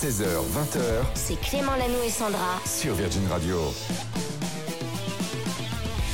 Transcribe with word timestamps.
16h, 0.00 0.24
20h 0.24 0.80
C'est 1.14 1.38
Clément 1.42 1.76
Lanou 1.76 2.02
et 2.06 2.08
Sandra. 2.08 2.58
sur 2.64 2.94
Virgin 2.94 3.26
Radio. 3.30 3.58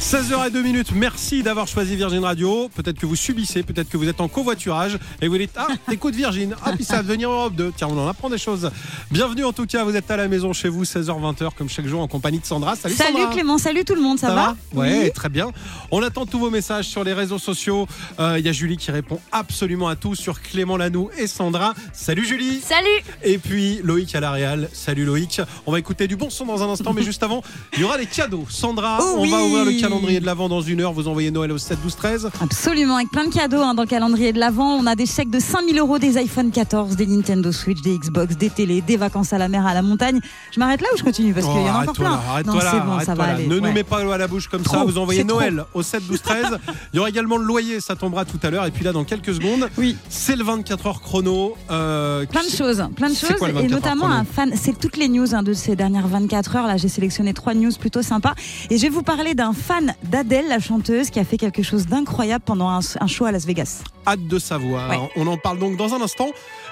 16h02 0.07 0.63
minutes, 0.63 0.93
merci 0.95 1.43
d'avoir 1.43 1.67
choisi 1.67 1.97
Virgin 1.97 2.23
Radio. 2.23 2.69
Peut-être 2.77 2.97
que 2.97 3.07
vous 3.07 3.17
subissez, 3.17 3.65
peut-être 3.65 3.89
que 3.89 3.97
vous 3.97 4.07
êtes 4.09 4.21
en 4.21 4.29
covoiturage 4.29 5.01
et 5.21 5.27
vous 5.27 5.37
dites 5.37 5.51
Ah, 5.57 5.67
t'écoutes 5.89 6.15
Virgin. 6.15 6.55
Ah, 6.65 6.71
puis 6.77 6.85
ça 6.85 6.99
va 6.99 7.03
devenir 7.03 7.29
Europe 7.29 7.57
2. 7.57 7.73
Tiens, 7.77 7.89
on 7.91 7.99
en 7.99 8.07
apprend 8.07 8.31
des 8.31 8.39
choses. 8.39 8.71
Bienvenue 9.11 9.45
en 9.45 9.53
tout 9.53 9.67
cas, 9.67 9.83
vous 9.83 9.97
êtes 9.97 10.09
à 10.09 10.17
la 10.17 10.29
maison 10.29 10.53
chez 10.53 10.69
vous, 10.69 10.85
16h-20h, 10.85 11.51
comme 11.59 11.69
chaque 11.69 11.87
jour 11.89 12.01
en 12.03 12.07
compagnie 12.07 12.39
de 12.39 12.47
Sandra. 12.47 12.77
Salut, 12.77 12.95
Salut 12.95 13.15
Sandra. 13.17 13.33
Clément, 13.33 13.59
salut 13.59 13.85
tout 13.85 13.97
le 13.97 14.01
monde, 14.01 14.21
ça, 14.21 14.33
va 14.33 14.57
Ouais, 14.75 15.01
Oui. 15.07 15.11
très 15.13 15.29
bien. 15.29 15.51
On 15.91 16.01
attend 16.05 16.25
tous 16.25 16.39
vos 16.39 16.51
messages 16.51 16.85
sur 16.87 17.03
les 17.03 17.13
réseaux 17.13 17.41
sociaux. 17.41 17.89
Euh, 18.21 18.37
Il 18.39 18.47
y 18.47 18.49
a 18.49 18.53
Julie 18.53 18.77
qui 18.77 18.93
répond 18.93 19.19
absolument 19.33 19.89
à 19.89 19.97
tout 19.97 20.15
sur 20.15 20.41
Clément 20.41 20.77
Lanoux 20.77 21.11
et 21.19 21.27
Sandra. 21.27 21.75
Salut 21.93 22.25
Julie. 22.25 22.61
Salut 22.61 22.87
Et 23.25 23.39
puis 23.39 23.81
Loïc 23.83 24.15
à 24.15 24.21
la 24.21 24.31
Réal. 24.31 24.69
Salut 24.73 25.05
Loïc. 25.05 25.41
On 25.67 25.73
va 25.73 25.81
écouter 25.81 26.07
du 26.07 26.15
bon 26.15 26.31
son 26.31 26.47
dans 26.47 26.63
un 26.63 26.69
instant, 26.69 26.93
mais 26.93 27.03
juste 27.11 27.25
avant, 27.25 27.43
il 27.73 27.81
y 27.81 27.83
aura 27.85 27.99
des 27.99 28.07
cadeaux. 28.07 28.47
Sandra, 28.49 28.99
Oh 29.03 29.15
on 29.19 29.27
va 29.29 29.43
ouvrir 29.43 29.65
le 29.65 29.73
calendrier 29.73 29.96
de 30.01 30.27
l'avant 30.27 30.49
dans 30.49 30.61
une 30.61 30.81
heure. 30.81 30.93
Vous 30.93 31.09
envoyez 31.09 31.31
Noël 31.31 31.53
au 31.53 31.59
7 31.59 31.79
12 31.83 31.97
13. 31.97 32.31
Absolument, 32.41 32.97
avec 32.97 33.11
plein 33.11 33.25
de 33.27 33.33
cadeaux 33.33 33.61
hein, 33.63 33.75
dans 33.75 33.83
le 33.83 33.89
calendrier 33.89 34.33
de 34.33 34.39
l'Avent. 34.39 34.77
On 34.79 34.87
a 34.87 34.95
des 34.95 35.07
chèques 35.07 35.31
de 35.31 35.41
5000 35.41 35.79
euros, 35.79 35.99
des 35.99 36.17
iPhone 36.19 36.51
14, 36.51 36.97
des 36.97 37.07
Nintendo 37.07 37.51
Switch, 37.53 37.81
des 37.83 37.99
Xbox, 37.99 38.37
des 38.37 38.51
télés, 38.51 38.81
des 38.81 38.97
vacances 38.97 39.33
à 39.33 39.39
la 39.39 39.49
mer, 39.49 39.67
à 39.67 39.75
la 39.75 39.83
montagne. 39.83 40.21
Je 40.53 40.61
m'arrête 40.61 40.81
là 40.81 40.89
ou 40.95 40.99
je 40.99 41.03
continue 41.03 41.33
Parce 41.33 41.47
qu'il 41.47 41.57
y 41.57 41.59
en 41.59 41.75
a 41.75 41.83
encore 41.83 42.07
arrête-toi 42.07 42.21
plein. 42.45 42.53
non, 42.53 42.59
là, 42.59 42.71
c'est 42.73 42.81
bon, 42.81 43.01
ça 43.01 43.15
va 43.15 43.25
aller. 43.25 43.47
Ne 43.47 43.57
nous 43.59 43.63
ouais. 43.63 43.73
mets 43.73 43.85
pas 43.85 44.03
l'eau 44.05 44.13
à 44.13 44.19
la 44.19 44.27
bouche 44.29 44.49
comme 44.49 44.65
ça. 44.65 44.77
Trop, 44.77 44.87
Vous 44.87 44.99
envoyez 44.99 45.21
c'est 45.23 45.27
trop. 45.27 45.39
Noël 45.41 45.65
au 45.75 45.83
7 45.83 46.07
12 46.07 46.23
13. 46.23 46.47
Il 46.93 46.97
y 46.97 47.01
aura 47.01 47.09
également 47.09 47.37
le 47.37 47.45
loyer, 47.45 47.81
ça 47.81 47.97
tombera 47.97 48.25
tout 48.25 48.39
à 48.43 48.51
l'heure. 48.51 48.67
Et 48.67 48.71
puis 48.71 48.85
là, 48.85 48.93
dans 48.93 49.05
quelques 49.05 49.35
secondes, 49.35 49.69
Oui. 49.77 49.97
c'est 50.09 50.37
le 50.37 50.45
24 50.45 50.87
heures 50.87 51.01
chrono. 51.01 51.55
euh, 51.71 52.25
Plein 52.27 52.45
de 52.45 52.51
choses, 52.51 52.83
plein 52.97 53.09
de 53.11 53.15
choses, 53.15 53.37
quoi 53.39 53.49
et 53.49 53.53
24 53.53 53.71
notamment 53.71 54.07
un 54.07 54.25
fan. 54.25 54.53
C'est 54.57 54.79
toutes 54.79 54.97
les 54.97 55.09
news 55.09 55.35
hein, 55.35 55.43
de 55.43 55.53
ces 55.53 55.77
dernières 55.77 56.09
24 56.09 56.57
heures. 56.57 56.67
Là, 56.67 56.77
j'ai 56.77 56.89
sélectionné 56.89 57.35
trois 57.35 57.55
news 57.55 57.71
plutôt 57.79 58.03
sympas, 58.03 58.35
et 58.71 58.77
je 58.79 58.83
vais 58.83 58.89
vous 58.89 59.03
parler 59.03 59.35
d'un 59.35 59.53
fan 59.53 59.86
d'Adèle, 60.05 60.49
la 60.49 60.59
chanteuse, 60.61 61.11
qui 61.11 61.19
a 61.21 61.25
fait 61.25 61.37
quelque 61.37 61.63
chose 61.63 61.87
d'incroyable 61.87 62.45
pendant 62.45 62.69
un, 62.69 62.81
un 63.01 63.07
show 63.07 63.25
à 63.25 63.33
Las 63.33 63.45
Vegas. 63.47 63.83
hâte 64.07 64.27
de 64.27 64.39
savoir. 64.39 64.89
Ouais. 64.91 65.11
On 65.17 65.27
en 65.27 65.37
parle 65.37 65.59
donc 65.59 65.77
dans 65.77 65.95
un 65.95 66.01
instant. 66.01 66.29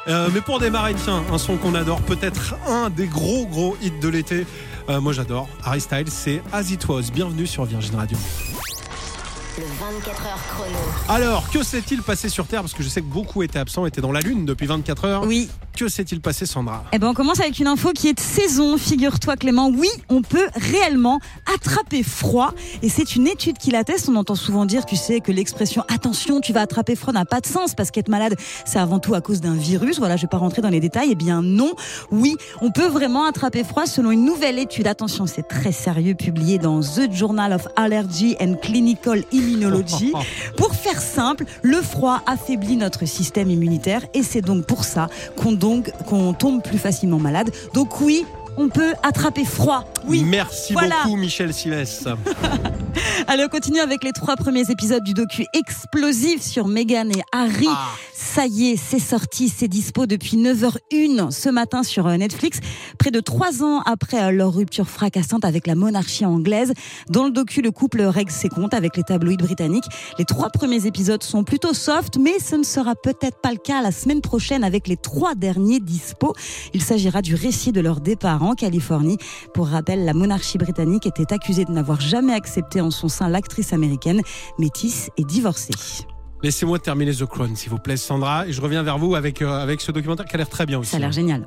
Euh, 0.07 0.29
mais 0.35 0.41
pour 0.41 0.61
démarrer, 0.61 0.95
tiens, 0.95 1.23
un 1.33 1.39
son 1.39 1.57
qu'on 1.57 1.75
adore, 1.75 2.01
peut-être 2.03 2.55
un 2.69 2.91
des 2.91 3.07
gros 3.07 3.47
gros 3.47 3.77
hits 3.83 3.93
de 4.01 4.09
l'été. 4.09 4.47
Euh, 4.91 5.01
moi 5.01 5.13
j'adore. 5.13 5.49
Harry 5.65 5.81
Styles, 5.81 6.11
c'est 6.11 6.43
As 6.53 6.71
It 6.71 6.87
Was. 6.89 7.05
Bienvenue 7.13 7.47
sur 7.47 7.65
Virgin 7.65 7.95
Radio. 7.97 8.19
Le 9.57 9.63
24 9.65 10.27
heures 10.27 10.39
chrono. 10.49 10.79
Alors, 11.09 11.49
que 11.49 11.63
s'est-il 11.63 12.03
passé 12.03 12.29
sur 12.29 12.45
Terre? 12.47 12.63
Parce 12.63 12.75
que 12.75 12.83
je 12.83 12.89
sais 12.89 13.01
que 13.01 13.07
beaucoup 13.07 13.43
étaient 13.45 13.61
absents, 13.61 13.87
étaient 13.87 14.01
dans 14.01 14.11
la 14.11 14.21
Lune 14.21 14.45
depuis 14.45 14.67
24 14.67 15.05
heures. 15.05 15.23
Oui. 15.25 15.49
Que 15.77 15.89
s'est-il 15.89 16.21
passé, 16.21 16.47
Sandra? 16.47 16.85
Eh 16.93 17.01
ben, 17.01 17.09
on 17.09 17.15
commence 17.15 17.41
avec 17.41 17.59
une 17.59 17.67
info 17.67 17.91
qui 17.93 18.07
est 18.09 18.13
de 18.13 18.21
saison. 18.21 18.79
Figure-toi, 18.79 19.37
Clément. 19.37 19.71
Oui, 19.71 19.89
on 20.09 20.23
peut 20.23 20.47
réellement 20.55 21.19
attraper 21.53 22.05
froid. 22.05 22.55
Et 22.83 22.89
c'est 22.89 23.17
une 23.17 23.27
étude 23.27 23.59
qui 23.59 23.73
l'atteste. 23.73 24.09
On 24.09 24.15
entend 24.15 24.37
souvent 24.37 24.67
dire, 24.67 24.87
tu 24.87 24.95
sais, 24.95 25.19
que 25.19 25.33
l'expression 25.33 25.83
attention, 25.89 26.41
tu 26.41 26.53
vas 26.53 26.61
attraper 26.61 26.95
froid 26.95 27.13
n'a 27.13 27.25
pas 27.25 27.41
de 27.41 27.47
sens 27.47 27.75
parce 27.75 27.91
qu'être 27.91 28.09
malade, 28.09 28.37
c'est 28.65 28.79
avant 28.79 29.01
tout 29.01 29.15
à 29.15 29.21
cause 29.21 29.41
d'un 29.41 29.55
virus. 29.55 29.99
Voilà, 29.99 30.17
je 30.17 30.23
vais 30.23 30.29
pas 30.29 30.37
rentrer 30.37 30.63
dans 30.63 30.69
les 30.69 30.79
détails. 30.79 31.09
Eh 31.11 31.17
bien, 31.17 31.43
non. 31.43 31.73
Oui, 32.13 32.37
on 32.61 32.71
peut 32.71 32.87
vraiment 32.87 33.25
attraper 33.25 33.65
froid 33.65 33.87
selon 33.87 34.13
une 34.13 34.25
nouvelle 34.25 34.61
étude. 34.61 34.87
Attention, 34.87 35.27
c'est 35.27 35.49
très 35.49 35.73
sérieux, 35.73 36.15
publiée 36.15 36.59
dans 36.59 36.81
The 36.83 37.13
Journal 37.13 37.53
of 37.53 37.67
Allergy 37.75 38.37
and 38.41 38.55
Clinical 38.63 39.25
Immunology. 39.33 40.13
Pour 40.57 40.73
faire 40.77 41.01
simple, 41.01 41.47
le 41.63 41.83
froid 41.83 42.23
affaiblit 42.27 42.77
notre 42.77 43.07
système 43.07 43.51
immunitaire 43.51 44.03
et 44.15 44.23
c'est 44.23 44.41
donc 44.41 44.67
pour 44.67 44.85
ça 44.85 45.09
qu'on 45.37 45.64
donc 45.65 45.93
qu'on 46.05 46.35
tombe 46.35 46.63
plus 46.63 46.77
facilement 46.77 47.19
malade. 47.19 47.51
Donc 47.73 48.03
oui, 48.03 48.27
on 48.57 48.69
peut 48.69 48.95
attraper 49.03 49.45
froid. 49.45 49.85
Oui. 50.07 50.23
Merci 50.25 50.73
voilà. 50.73 51.03
beaucoup, 51.05 51.17
Michel 51.17 51.53
Silès. 51.53 52.07
Allez, 53.27 53.45
on 53.45 53.49
continue 53.49 53.81
avec 53.81 54.05
les 54.05 54.13
trois 54.13 54.37
premiers 54.37 54.71
épisodes 54.71 55.03
du 55.03 55.15
docu 55.15 55.47
explosif 55.55 56.43
sur 56.43 56.69
Meghan 56.69 57.09
et 57.11 57.23
Harry. 57.33 57.67
Ah. 57.69 57.89
Ça 58.15 58.47
y 58.47 58.71
est, 58.71 58.77
c'est 58.77 59.01
sorti, 59.01 59.49
c'est 59.49 59.67
dispo 59.67 60.07
depuis 60.07 60.37
9h01 60.37 61.31
ce 61.31 61.49
matin 61.49 61.83
sur 61.83 62.07
euh, 62.07 62.17
Netflix. 62.17 62.61
Près 62.99 63.11
de 63.11 63.21
trois 63.21 63.65
ans 63.65 63.81
après 63.81 64.23
euh, 64.23 64.31
leur 64.31 64.55
rupture 64.55 64.89
fracassante 64.89 65.45
avec 65.45 65.67
la 65.67 65.75
monarchie 65.75 66.25
anglaise. 66.25 66.73
Dans 67.09 67.25
le 67.25 67.31
docu, 67.31 67.61
le 67.61 67.73
couple 67.73 68.03
règle 68.03 68.31
ses 68.31 68.49
comptes 68.49 68.75
avec 68.75 68.97
les 68.97 69.03
tabloïds 69.03 69.37
britanniques. 69.37 69.87
Les 70.19 70.25
trois 70.25 70.51
premiers 70.51 70.87
épisodes 70.87 71.23
sont 71.23 71.43
plutôt 71.43 71.75
soft, 71.75 72.19
mais 72.19 72.39
ce 72.39 72.55
ne 72.55 72.63
sera 72.63 72.95
peut-être 72.95 73.41
pas 73.41 73.51
le 73.51 73.59
cas 73.59 73.83
la 73.83 73.91
semaine 73.91 74.21
prochaine 74.21 74.63
avec 74.63 74.87
les 74.87 74.97
trois 74.97 75.35
derniers 75.35 75.81
dispo. 75.81 76.35
Il 76.73 76.83
s'agira 76.83 77.21
du 77.21 77.35
récit 77.35 77.73
de 77.73 77.81
leur 77.81 78.01
départ 78.01 78.44
en 78.45 78.55
Californie. 78.55 79.19
Pour 79.53 79.69
rappel, 79.69 80.05
la 80.05 80.15
monarchie 80.15 80.59
britannique 80.59 81.07
était 81.07 81.33
accusée 81.33 81.65
de 81.65 81.73
n'avoir 81.73 82.01
jamais 82.01 82.35
accepté 82.35 82.81
en 82.81 82.91
son 82.91 83.09
sein 83.09 83.29
l'actrice 83.29 83.73
américaine, 83.73 84.23
métisse 84.59 85.11
et 85.17 85.25
divorcée. 85.25 85.75
Laissez-moi 86.45 86.79
terminer 86.79 87.15
The 87.15 87.25
Crown, 87.25 87.57
s'il 87.57 87.71
vous 87.71 87.79
plaît, 87.79 87.97
Sandra. 87.97 88.47
Et 88.47 88.53
je 88.53 88.61
reviens 88.61 88.83
vers 88.83 88.99
vous 88.99 89.15
avec, 89.15 89.41
euh, 89.41 89.63
avec 89.63 89.81
ce 89.81 89.91
documentaire 89.93 90.27
qui 90.27 90.35
a 90.35 90.37
l'air 90.37 90.51
très 90.51 90.67
bien 90.67 90.79
aussi. 90.79 90.91
Ça 90.91 90.99
a 90.99 91.01
l'air 91.01 91.11
génial. 91.11 91.47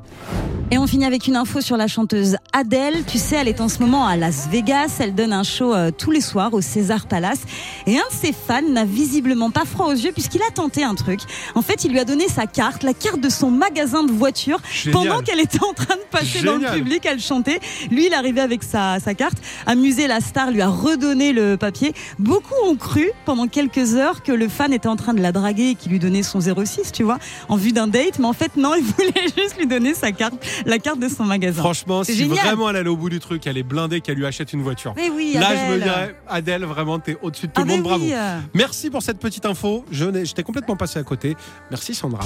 Et 0.71 0.79
on 0.79 0.87
finit 0.87 1.05
avec 1.05 1.27
une 1.27 1.35
info 1.35 1.61
sur 1.61 1.77
la 1.77 1.85
chanteuse 1.87 2.35
Adele. 2.51 3.05
Tu 3.05 3.19
sais, 3.19 3.35
elle 3.35 3.47
est 3.47 3.61
en 3.61 3.69
ce 3.69 3.77
moment 3.79 4.07
à 4.07 4.17
Las 4.17 4.49
Vegas. 4.49 4.97
Elle 4.99 5.13
donne 5.13 5.33
un 5.33 5.43
show 5.43 5.71
euh, 5.71 5.91
tous 5.95 6.09
les 6.09 6.19
soirs 6.19 6.51
au 6.55 6.61
César 6.61 7.05
Palace. 7.05 7.41
Et 7.85 7.95
un 7.99 8.07
de 8.09 8.11
ses 8.11 8.33
fans 8.33 8.67
n'a 8.67 8.85
visiblement 8.85 9.51
pas 9.51 9.65
froid 9.65 9.85
aux 9.85 9.95
yeux 9.95 10.11
puisqu'il 10.11 10.41
a 10.41 10.49
tenté 10.51 10.83
un 10.83 10.95
truc. 10.95 11.19
En 11.53 11.61
fait, 11.61 11.85
il 11.85 11.91
lui 11.91 11.99
a 11.99 12.03
donné 12.03 12.27
sa 12.27 12.47
carte, 12.47 12.81
la 12.81 12.95
carte 12.95 13.21
de 13.21 13.29
son 13.29 13.51
magasin 13.51 14.03
de 14.03 14.11
voitures. 14.11 14.59
Génial. 14.73 14.93
Pendant 14.93 15.21
qu'elle 15.21 15.39
était 15.39 15.63
en 15.63 15.73
train 15.73 15.95
de 15.95 16.01
passer 16.09 16.41
dans 16.41 16.53
le 16.53 16.61
Génial. 16.61 16.73
public, 16.79 17.05
elle 17.05 17.19
chantait. 17.19 17.59
Lui, 17.91 18.07
il 18.07 18.15
arrivait 18.15 18.41
avec 18.41 18.63
sa, 18.63 18.99
sa 18.99 19.13
carte. 19.13 19.37
Amusé, 19.67 20.07
la 20.07 20.21
star 20.21 20.49
lui 20.49 20.61
a 20.61 20.69
redonné 20.69 21.33
le 21.33 21.55
papier. 21.55 21.93
Beaucoup 22.17 22.55
ont 22.65 22.75
cru 22.75 23.11
pendant 23.25 23.47
quelques 23.47 23.93
heures 23.93 24.23
que 24.23 24.31
le 24.31 24.49
fan 24.49 24.73
était 24.73 24.86
en 24.87 24.95
train 24.95 25.13
de 25.13 25.21
la 25.21 25.31
draguer 25.31 25.69
et 25.71 25.75
qu'il 25.75 25.91
lui 25.91 25.99
donnait 25.99 26.23
son 26.23 26.39
06, 26.39 26.91
tu 26.91 27.03
vois, 27.03 27.19
en 27.49 27.55
vue 27.55 27.71
d'un 27.71 27.87
date. 27.87 28.19
Mais 28.19 28.25
en 28.25 28.33
fait, 28.33 28.55
non, 28.57 28.73
il 28.77 28.83
voulait 28.83 29.27
juste 29.37 29.57
lui 29.57 29.67
donner 29.67 29.93
sa 29.93 30.11
carte, 30.11 30.33
la 30.65 30.79
carte 30.79 30.99
de 30.99 31.09
son 31.09 31.23
magasin. 31.23 31.61
Franchement, 31.61 32.03
C'est 32.03 32.13
si 32.13 32.19
génial. 32.19 32.45
vraiment 32.45 32.69
elle 32.69 32.77
allait 32.77 32.89
au 32.89 32.97
bout 32.97 33.09
du 33.09 33.19
truc, 33.19 33.45
elle 33.47 33.57
est 33.57 33.63
blindée, 33.63 34.01
qu'elle 34.01 34.17
lui 34.17 34.25
achète 34.25 34.53
une 34.53 34.61
voiture. 34.63 34.93
Mais 34.95 35.09
oui, 35.09 35.33
Là, 35.35 35.49
je 35.49 35.53
me 35.53 35.73
Adèle. 35.75 35.83
dirais, 35.83 36.15
Adèle, 36.27 36.65
vraiment, 36.65 36.99
t'es 36.99 37.17
au-dessus 37.21 37.47
de 37.47 37.51
tout 37.53 37.61
Ah 37.61 37.65
le 37.65 37.71
monde, 37.71 37.77
mais 37.83 37.89
bravo. 37.89 38.03
oui. 38.05 38.13
Merci 38.53 38.89
pour 38.89 39.01
cette 39.03 39.19
petite 39.19 39.45
info. 39.45 39.85
Je 39.91 40.05
J'étais 40.23 40.43
complètement 40.43 40.75
passé 40.75 40.99
à 40.99 41.03
côté. 41.03 41.35
Merci 41.69 41.93
Sandra. 41.93 42.21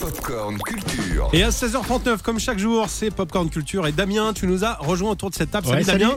Popcorn 0.00 0.56
Culture. 0.58 1.28
Et 1.32 1.42
à 1.42 1.50
16h39, 1.50 2.22
comme 2.22 2.38
chaque 2.38 2.58
jour, 2.58 2.86
c'est 2.88 3.10
Popcorn 3.10 3.50
Culture. 3.50 3.86
Et 3.86 3.92
Damien, 3.92 4.32
tu 4.32 4.46
nous 4.46 4.64
as 4.64 4.74
rejoint 4.80 5.10
autour 5.10 5.30
de 5.30 5.34
cette 5.34 5.50
table. 5.50 5.66
Ouais, 5.68 5.82
salut 5.84 6.00
Damien. 6.04 6.14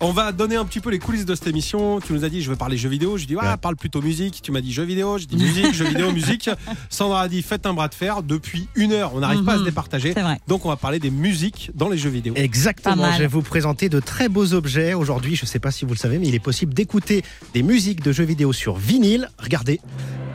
On 0.00 0.12
va 0.12 0.30
donner 0.30 0.54
un 0.54 0.64
petit 0.64 0.78
peu 0.78 0.90
les 0.90 1.00
coulisses 1.00 1.24
de 1.24 1.34
cette 1.34 1.48
émission. 1.48 1.98
Tu 1.98 2.12
nous 2.12 2.24
as 2.24 2.28
dit, 2.28 2.40
je 2.40 2.48
veux 2.48 2.54
parler 2.56 2.76
jeux 2.76 2.88
vidéo. 2.88 3.16
Je 3.18 3.24
dis, 3.26 3.34
Ouais. 3.34 3.42
parle 3.60 3.74
plutôt 3.74 4.00
musique. 4.00 4.40
Tu 4.42 4.52
m'as 4.52 4.60
dit 4.60 4.72
jeux 4.72 4.84
vidéo. 4.84 5.18
Je 5.18 5.24
dis 5.24 5.34
musique, 5.44 5.74
jeux 5.74 5.86
vidéo, 5.86 6.12
musique. 6.12 6.48
Sandra 6.88 7.22
a 7.22 7.28
dit, 7.28 7.42
faites 7.42 7.66
un 7.66 7.74
bras 7.74 7.88
de 7.88 7.94
fer. 7.94 8.22
Depuis 8.22 8.68
une 8.76 8.92
heure, 8.92 9.10
on 9.14 9.18
n'arrive 9.20 9.42
pas 9.42 9.52
à 9.52 9.56
se 9.56 9.60
Mhm. 9.62 9.66
départager. 9.66 10.12
C'est 10.14 10.22
vrai. 10.22 10.38
Donc, 10.46 10.64
on 10.64 10.68
va 10.68 10.76
parler 10.76 11.00
des 11.00 11.10
musiques 11.10 11.72
dans 11.74 11.88
les 11.88 11.98
jeux 11.98 12.10
vidéo. 12.10 12.34
Exactement, 12.36 13.10
je 13.12 13.18
vais 13.18 13.26
vous 13.26 13.42
présenter 13.42 13.88
de 13.88 13.98
très 13.98 14.28
beaux 14.28 14.54
objets 14.54 14.94
aujourd'hui. 14.94 15.34
Je 15.34 15.42
ne 15.42 15.48
sais 15.48 15.58
pas 15.58 15.72
si 15.72 15.84
vous 15.84 15.94
le 15.94 15.98
savez, 15.98 16.18
mais 16.20 16.28
il 16.28 16.34
est 16.36 16.38
possible 16.38 16.72
d'écouter 16.74 17.24
des 17.52 17.64
musiques 17.64 18.00
de 18.04 18.12
jeux 18.12 18.24
vidéo 18.24 18.52
sur 18.52 18.76
vinyle. 18.76 19.28
Regardez, 19.38 19.80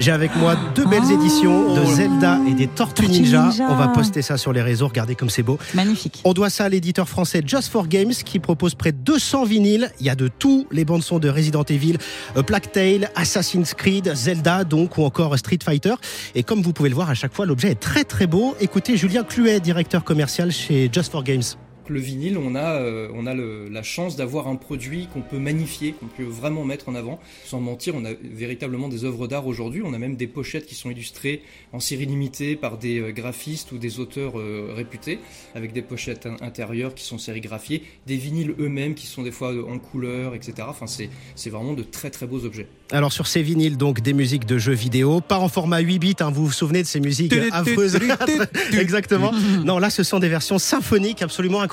j'ai 0.01 0.11
avec 0.11 0.35
moi 0.35 0.57
deux 0.75 0.85
belles 0.85 1.03
Oh. 1.09 1.21
éditions 1.21 1.73
de 1.73 1.85
Zelda 1.85 2.37
et 2.49 2.53
des 2.53 2.67
Tortues 2.67 3.03
Tortues 3.05 3.21
Ninja. 3.21 3.43
Ninja. 3.43 3.67
On 3.69 3.75
va 3.75 3.87
poster 3.87 4.21
ça 4.21 4.37
sur 4.37 4.51
les 4.51 4.61
réseaux, 4.61 4.89
regardez 4.89 5.15
comme 5.15 5.29
c'est 5.29 5.41
beau. 5.43 5.57
Magnifique. 5.73 6.19
On 6.25 6.33
doit 6.33 6.49
ça 6.49 6.65
à 6.65 6.69
l'éditeur 6.69 7.07
français 7.07 7.41
Just 7.45 7.69
for 7.69 7.87
Games 7.87 8.11
qui 8.11 8.39
propose 8.39 8.75
près 8.75 8.91
de 8.91 8.97
200 8.97 9.45
Il 9.55 9.89
y 10.05 10.09
a 10.09 10.15
de 10.15 10.27
tout, 10.27 10.67
les 10.71 10.85
bandes 10.85 11.03
son 11.03 11.19
de 11.19 11.29
Resident 11.29 11.63
Evil, 11.63 11.97
euh, 12.37 12.43
Plague 12.43 12.71
Tale, 12.71 13.09
Assassin's 13.15 13.73
Creed, 13.73 14.13
Zelda 14.15 14.63
donc 14.63 14.97
ou 14.97 15.03
encore 15.03 15.37
Street 15.37 15.59
Fighter. 15.63 15.93
Et 16.35 16.43
comme 16.43 16.61
vous 16.61 16.73
pouvez 16.73 16.89
le 16.89 16.95
voir 16.95 17.09
à 17.09 17.13
chaque 17.13 17.33
fois, 17.33 17.45
l'objet 17.45 17.71
est 17.71 17.79
très 17.79 18.03
très 18.03 18.27
beau. 18.27 18.55
Écoutez 18.59 18.97
Julien 18.97 19.23
Cluet, 19.23 19.59
directeur 19.59 20.03
commercial 20.03 20.51
chez 20.51 20.89
Just 20.91 21.11
for 21.11 21.23
Games. 21.23 21.43
Le 21.89 21.99
vinyle, 21.99 22.37
on 22.37 22.55
a, 22.55 22.75
euh, 22.75 23.09
on 23.13 23.25
a 23.25 23.33
le- 23.33 23.67
la 23.69 23.83
chance 23.83 24.15
d'avoir 24.15 24.47
un 24.47 24.55
produit 24.55 25.07
qu'on 25.13 25.21
peut 25.21 25.37
magnifier, 25.39 25.91
qu'on 25.93 26.07
peut 26.07 26.23
vraiment 26.23 26.63
mettre 26.63 26.89
en 26.89 26.95
avant. 26.95 27.19
Sans 27.45 27.59
mentir, 27.59 27.93
on 27.95 28.05
a 28.05 28.11
véritablement 28.23 28.87
des 28.87 29.03
œuvres 29.05 29.27
d'art 29.27 29.47
aujourd'hui. 29.47 29.81
On 29.83 29.93
a 29.93 29.97
même 29.97 30.15
des 30.15 30.27
pochettes 30.27 30.65
qui 30.65 30.75
sont 30.75 30.89
illustrées 30.89 31.41
en 31.73 31.79
série 31.79 32.05
limitée 32.05 32.55
par 32.55 32.77
des 32.77 32.99
euh, 32.99 33.11
graphistes 33.11 33.71
ou 33.73 33.77
des 33.77 33.99
auteurs 33.99 34.39
euh, 34.39 34.71
réputés, 34.75 35.19
avec 35.55 35.73
des 35.73 35.81
pochettes 35.81 36.25
in- 36.25 36.37
intérieures 36.41 36.95
qui 36.95 37.03
sont 37.03 37.17
sérigraphiées, 37.17 37.83
des 38.07 38.15
vinyles 38.17 38.55
eux-mêmes 38.59 38.95
qui 38.95 39.05
sont 39.07 39.23
des 39.23 39.31
fois 39.31 39.53
en 39.69 39.77
couleur, 39.79 40.35
etc. 40.35 40.53
Enfin, 40.69 40.87
c'est 40.87 41.09
c'est 41.35 41.49
vraiment 41.49 41.73
de 41.73 41.83
très 41.83 42.09
très 42.09 42.27
beaux 42.27 42.45
objets. 42.45 42.67
Alors 42.91 43.11
sur 43.11 43.27
ces 43.27 43.41
vinyles, 43.41 43.75
donc 43.77 44.01
des 44.01 44.13
musiques 44.13 44.45
de 44.45 44.57
jeux 44.57 44.73
vidéo, 44.73 45.19
pas 45.19 45.39
en 45.39 45.49
format 45.49 45.79
8 45.79 45.99
bits, 45.99 46.15
hein, 46.21 46.31
vous 46.31 46.45
vous 46.45 46.51
souvenez 46.51 46.81
de 46.83 46.87
ces 46.87 46.99
musiques 46.99 47.33
affreuses 47.51 47.97
Exactement. 48.73 49.31
Non, 49.65 49.79
là 49.79 49.89
ce 49.89 50.03
sont 50.03 50.19
des 50.19 50.29
versions 50.29 50.59
symphoniques 50.59 51.21
absolument 51.21 51.59
incroyables. 51.61 51.72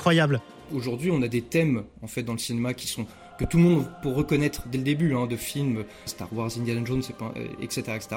Aujourd'hui, 0.73 1.11
on 1.11 1.21
a 1.21 1.27
des 1.27 1.41
thèmes 1.41 1.83
en 2.01 2.07
fait 2.07 2.23
dans 2.23 2.33
le 2.33 2.39
cinéma 2.39 2.73
qui 2.73 2.87
sont 2.87 3.05
que 3.41 3.45
tout 3.49 3.57
le 3.57 3.63
monde 3.63 3.85
pour 4.01 4.15
reconnaître 4.15 4.63
dès 4.71 4.77
le 4.77 4.83
début, 4.83 5.15
hein, 5.15 5.25
de 5.27 5.35
films, 5.35 5.83
Star 6.05 6.31
Wars, 6.33 6.49
Indiana 6.57 6.81
Jones, 6.85 7.01
euh, 7.21 7.45
etc., 7.61 7.81
etc. 7.95 8.07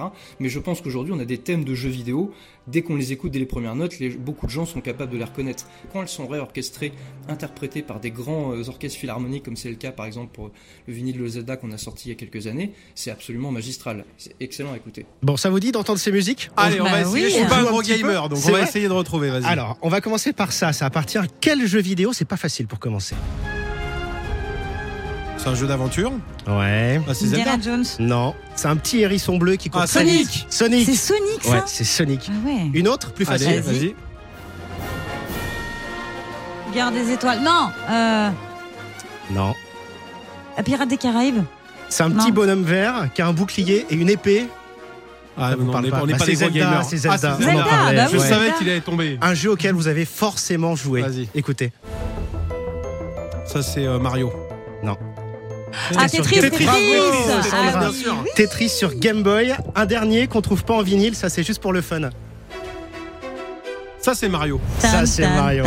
Mais 0.40 0.48
je 0.48 0.58
pense 0.58 0.80
qu'aujourd'hui, 0.80 1.12
on 1.16 1.18
a 1.18 1.24
des 1.24 1.38
thèmes 1.38 1.64
de 1.64 1.74
jeux 1.74 1.88
vidéo. 1.88 2.32
Dès 2.66 2.82
qu'on 2.82 2.96
les 2.96 3.12
écoute 3.12 3.30
dès 3.32 3.38
les 3.38 3.46
premières 3.46 3.74
notes, 3.74 3.98
les- 3.98 4.10
beaucoup 4.10 4.46
de 4.46 4.50
gens 4.50 4.64
sont 4.66 4.80
capables 4.80 5.12
de 5.12 5.18
les 5.18 5.24
reconnaître. 5.24 5.66
Quand 5.92 6.00
elles 6.02 6.08
sont 6.08 6.26
réorchestrées, 6.26 6.92
interprétées 7.28 7.82
par 7.82 8.00
des 8.00 8.10
grands 8.10 8.52
euh, 8.52 8.68
orchestres 8.68 8.98
philharmoniques, 8.98 9.44
comme 9.44 9.56
c'est 9.56 9.68
le 9.70 9.76
cas 9.76 9.92
par 9.92 10.06
exemple 10.06 10.32
pour 10.32 10.50
le 10.86 10.92
vinyle 10.94 11.18
de 11.18 11.26
Zelda 11.26 11.56
qu'on 11.56 11.72
a 11.72 11.78
sorti 11.78 12.08
il 12.08 12.12
y 12.12 12.14
a 12.14 12.18
quelques 12.18 12.46
années, 12.46 12.72
c'est 12.94 13.10
absolument 13.10 13.50
magistral. 13.50 14.04
C'est 14.18 14.34
excellent 14.40 14.72
à 14.72 14.76
écouter. 14.76 15.06
Bon, 15.22 15.36
ça 15.36 15.50
vous 15.50 15.60
dit 15.60 15.72
d'entendre 15.72 15.98
ces 15.98 16.12
musiques? 16.12 16.50
Allez, 16.56 16.80
on 16.80 16.84
Bah 16.84 16.90
va 16.92 17.00
essayer. 17.02 17.14
oui. 17.26 17.30
Je 17.30 17.36
suis 17.36 17.44
pas 17.46 17.56
On 17.56 17.58
un 17.58 17.60
joue 17.60 17.66
un 17.66 17.70
gros 17.70 17.80
petit 17.82 17.92
peu. 17.92 17.98
gamer, 17.98 18.28
donc 18.28 18.38
C'est 18.38 18.48
on 18.48 18.52
va 18.52 18.58
vrai 18.60 18.68
essayer 18.68 18.88
de 18.88 18.92
retrouver. 18.92 19.30
Vas-y. 19.30 19.44
Alors, 19.44 19.78
on 19.82 19.88
va 19.88 20.00
commencer 20.00 20.32
par 20.32 20.52
ça. 20.52 20.72
Ça 20.72 20.86
appartient 20.86 21.18
à 21.18 21.26
quel 21.40 21.66
jeu 21.66 21.80
vidéo? 21.80 22.12
C'est 22.12 22.24
pas 22.24 22.36
facile 22.36 22.66
pour 22.66 22.78
commencer. 22.78 23.14
C'est 25.44 25.50
un 25.50 25.54
jeu 25.54 25.66
d'aventure. 25.66 26.10
Ouais. 26.46 27.00
Ah, 27.06 27.12
c'est 27.14 27.26
Zelda. 27.26 27.52
Indiana 27.52 27.62
Jones. 27.62 27.84
Non, 28.00 28.34
c'est 28.56 28.68
un 28.68 28.76
petit 28.76 29.00
hérisson 29.02 29.36
bleu 29.36 29.56
qui 29.56 29.68
court 29.70 29.82
Ah, 29.84 29.86
très 29.86 30.00
Sonic. 30.00 30.26
vite. 30.28 30.46
Sonic. 30.48 30.86
C'est 30.86 30.94
Sonic, 30.94 31.42
ça 31.42 31.50
Ouais, 31.50 31.62
c'est 31.66 31.84
Sonic. 31.84 32.30
Ah 32.30 32.46
ouais. 32.46 32.70
Une 32.72 32.88
autre, 32.88 33.12
plus 33.12 33.24
facile. 33.26 33.48
Allez, 33.48 33.60
Vas-y. 33.60 33.78
vas-y. 33.78 33.94
Guerre 36.72 36.90
des 36.92 37.12
étoiles. 37.12 37.40
Non, 37.42 37.68
euh, 37.90 38.30
Non. 39.32 39.54
la 40.56 40.62
Pirate 40.62 40.88
des 40.88 40.96
Caraïbes. 40.96 41.42
C'est 41.88 42.02
un 42.02 42.08
Non. 42.08 42.22
petit 42.22 42.32
bonhomme 42.32 42.64
vert 42.64 43.08
qui 43.14 43.22
a 43.22 43.26
un 43.28 43.32
bouclier 43.32 43.86
et 43.90 43.94
une 43.94 44.08
épée. 44.08 44.48
Ah, 45.36 45.50
Ça 45.50 45.56
vous 45.56 45.64
non, 45.64 45.68
on 45.68 45.72
parle 45.72 45.84
n'est 45.84 45.90
pas. 45.90 45.96
pas, 45.98 46.02
on 46.02 46.06
n'est 46.06 46.12
Bah, 46.14 46.18
pas 46.20 46.24
c'est 46.24 46.30
des 46.32 46.36
gros 46.36 46.44
Zelda, 46.52 46.58
gamers. 46.70 46.84
c'est 46.84 46.96
Ah, 46.96 46.98
Zelda. 47.18 47.18
c'est 47.18 47.28
On 47.28 47.32
en 47.34 47.50
Zelda, 47.50 47.64
parlait. 47.64 47.96
bah 47.96 48.06
Je 48.10 48.16
oui. 48.16 48.22
Ouais. 48.22 48.28
savais 48.28 48.52
qu'il 48.58 48.70
allait 48.70 48.80
tomber. 48.80 49.18
Un 49.20 49.34
jeu 49.34 49.50
auquel 49.50 49.74
vous 49.74 49.88
avez 49.88 50.04
forcément 50.04 50.74
joué. 50.74 51.02
Vas-y. 51.02 51.28
Écoutez. 51.34 51.70
Ça, 53.46 53.62
c'est 53.62 53.84
euh, 53.86 53.98
Mario. 53.98 54.32
Ah, 55.96 56.08
sur 56.08 56.26
Tetris, 56.26 56.66
Tetris. 58.34 58.68
Sur 58.68 58.94
Game 58.94 59.22
Boy. 59.22 59.54
Un 59.74 59.86
dernier 59.86 60.26
qu'on 60.26 60.40
trouve 60.40 60.64
pas 60.64 60.74
en 60.74 60.82
vinyle, 60.82 61.14
ça 61.14 61.28
c'est 61.28 61.42
juste 61.42 61.60
pour 61.60 61.72
le 61.72 61.80
fun. 61.80 62.10
Ça, 64.04 64.14
c'est 64.14 64.28
Mario. 64.28 64.60
Ça, 64.80 65.06
c'est 65.06 65.26
Mario. 65.26 65.64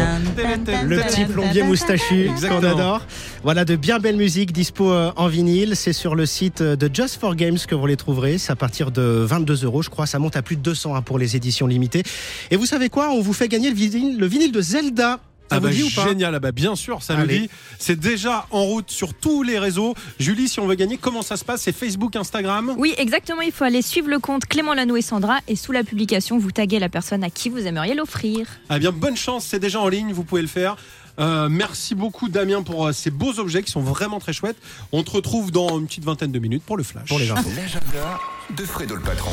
Le 0.85 0.97
petit 1.01 1.25
plombier 1.25 1.63
moustachu 1.63 2.29
qu'on 2.47 2.63
adore. 2.63 3.01
Voilà 3.41 3.65
de 3.65 3.75
bien 3.75 3.97
belles 3.97 4.15
musiques 4.15 4.51
dispo 4.51 4.91
euh, 4.91 5.11
en 5.15 5.27
vinyle. 5.27 5.75
C'est 5.75 5.91
sur 5.91 6.13
le 6.13 6.27
site 6.27 6.61
euh, 6.61 6.75
de 6.75 6.87
Just 6.93 7.19
for 7.19 7.35
Games 7.35 7.57
que 7.67 7.73
vous 7.73 7.87
les 7.87 7.95
trouverez. 7.95 8.37
C'est 8.37 8.51
à 8.51 8.55
partir 8.55 8.91
de 8.91 9.01
22 9.01 9.65
euros, 9.65 9.81
je 9.81 9.89
crois. 9.89 10.05
Ça 10.05 10.19
monte 10.19 10.35
à 10.35 10.43
plus 10.43 10.55
de 10.55 10.61
200 10.61 10.93
hein, 10.93 11.01
pour 11.01 11.17
les 11.17 11.35
éditions 11.35 11.65
limitées. 11.65 12.03
Et 12.51 12.57
vous 12.57 12.67
savez 12.67 12.89
quoi? 12.89 13.09
On 13.09 13.21
vous 13.21 13.33
fait 13.33 13.47
gagner 13.47 13.71
le 13.71 13.75
vinyle, 13.75 14.19
le 14.19 14.27
vinyle 14.27 14.51
de 14.51 14.61
Zelda. 14.61 15.19
Ça 15.49 15.55
Ah 15.55 15.59
vous 15.59 15.67
bah, 15.67 15.71
dit 15.73 15.83
ou 15.83 15.89
pas 15.89 16.07
génial, 16.07 16.35
ah 16.35 16.39
bah, 16.39 16.51
bien 16.51 16.75
sûr, 16.75 17.01
ça 17.01 17.17
Allez. 17.17 17.39
dit. 17.39 17.49
C'est 17.79 17.99
déjà 17.99 18.45
en 18.51 18.63
route 18.63 18.89
sur 18.91 19.13
tous 19.13 19.43
les 19.43 19.57
réseaux. 19.59 19.95
Julie, 20.19 20.49
si 20.49 20.59
on 20.59 20.67
veut 20.67 20.75
gagner, 20.75 20.97
comment 20.97 21.21
ça 21.21 21.37
se 21.37 21.45
passe? 21.45 21.61
C'est 21.61 21.75
Facebook, 21.75 22.15
Instagram? 22.15 22.75
Oui, 22.77 22.93
exactement. 22.97 23.41
Il 23.41 23.51
faut 23.51 23.63
aller 23.63 23.81
suivre 23.81 24.09
le 24.09 24.19
compte 24.19 24.45
Clément 24.45 24.73
Lanou 24.73 24.97
et 24.97 25.01
Sandra 25.01 25.37
et 25.47 25.55
sous 25.55 25.71
la 25.71 25.83
publication, 25.83 26.37
vous 26.37 26.51
taguez 26.51 26.79
la 26.79 26.89
personne 26.89 27.23
à 27.23 27.29
qui 27.29 27.49
vous 27.49 27.59
aimeriez 27.65 27.93
l'offrir. 27.95 28.45
Ah 28.69 28.77
bien, 28.79 28.91
bonne 28.91 29.15
chance, 29.17 29.45
c'est 29.45 29.59
déjà 29.59 29.79
en 29.79 29.87
ligne, 29.87 30.11
vous 30.11 30.23
pouvez 30.23 30.41
le 30.41 30.47
faire. 30.47 30.75
Euh, 31.19 31.49
merci 31.49 31.95
beaucoup 31.95 32.29
Damien 32.29 32.61
pour 32.61 32.85
euh, 32.87 32.91
ces 32.91 33.09
beaux 33.09 33.39
objets 33.39 33.63
qui 33.63 33.71
sont 33.71 33.81
vraiment 33.81 34.19
très 34.19 34.33
chouettes. 34.33 34.57
On 34.91 35.01
te 35.03 35.09
retrouve 35.11 35.51
dans 35.51 35.79
une 35.79 35.87
petite 35.87 36.03
vingtaine 36.03 36.31
de 36.31 36.37
minutes 36.39 36.61
pour 36.63 36.77
le 36.77 36.83
flash. 36.83 37.07
Pour 37.07 37.17
les 37.17 37.31
infos. 37.31 37.49
L'agenda 37.55 38.19
de 38.55 38.63
Fredo 38.63 38.95
le 38.95 39.01
patron. 39.01 39.31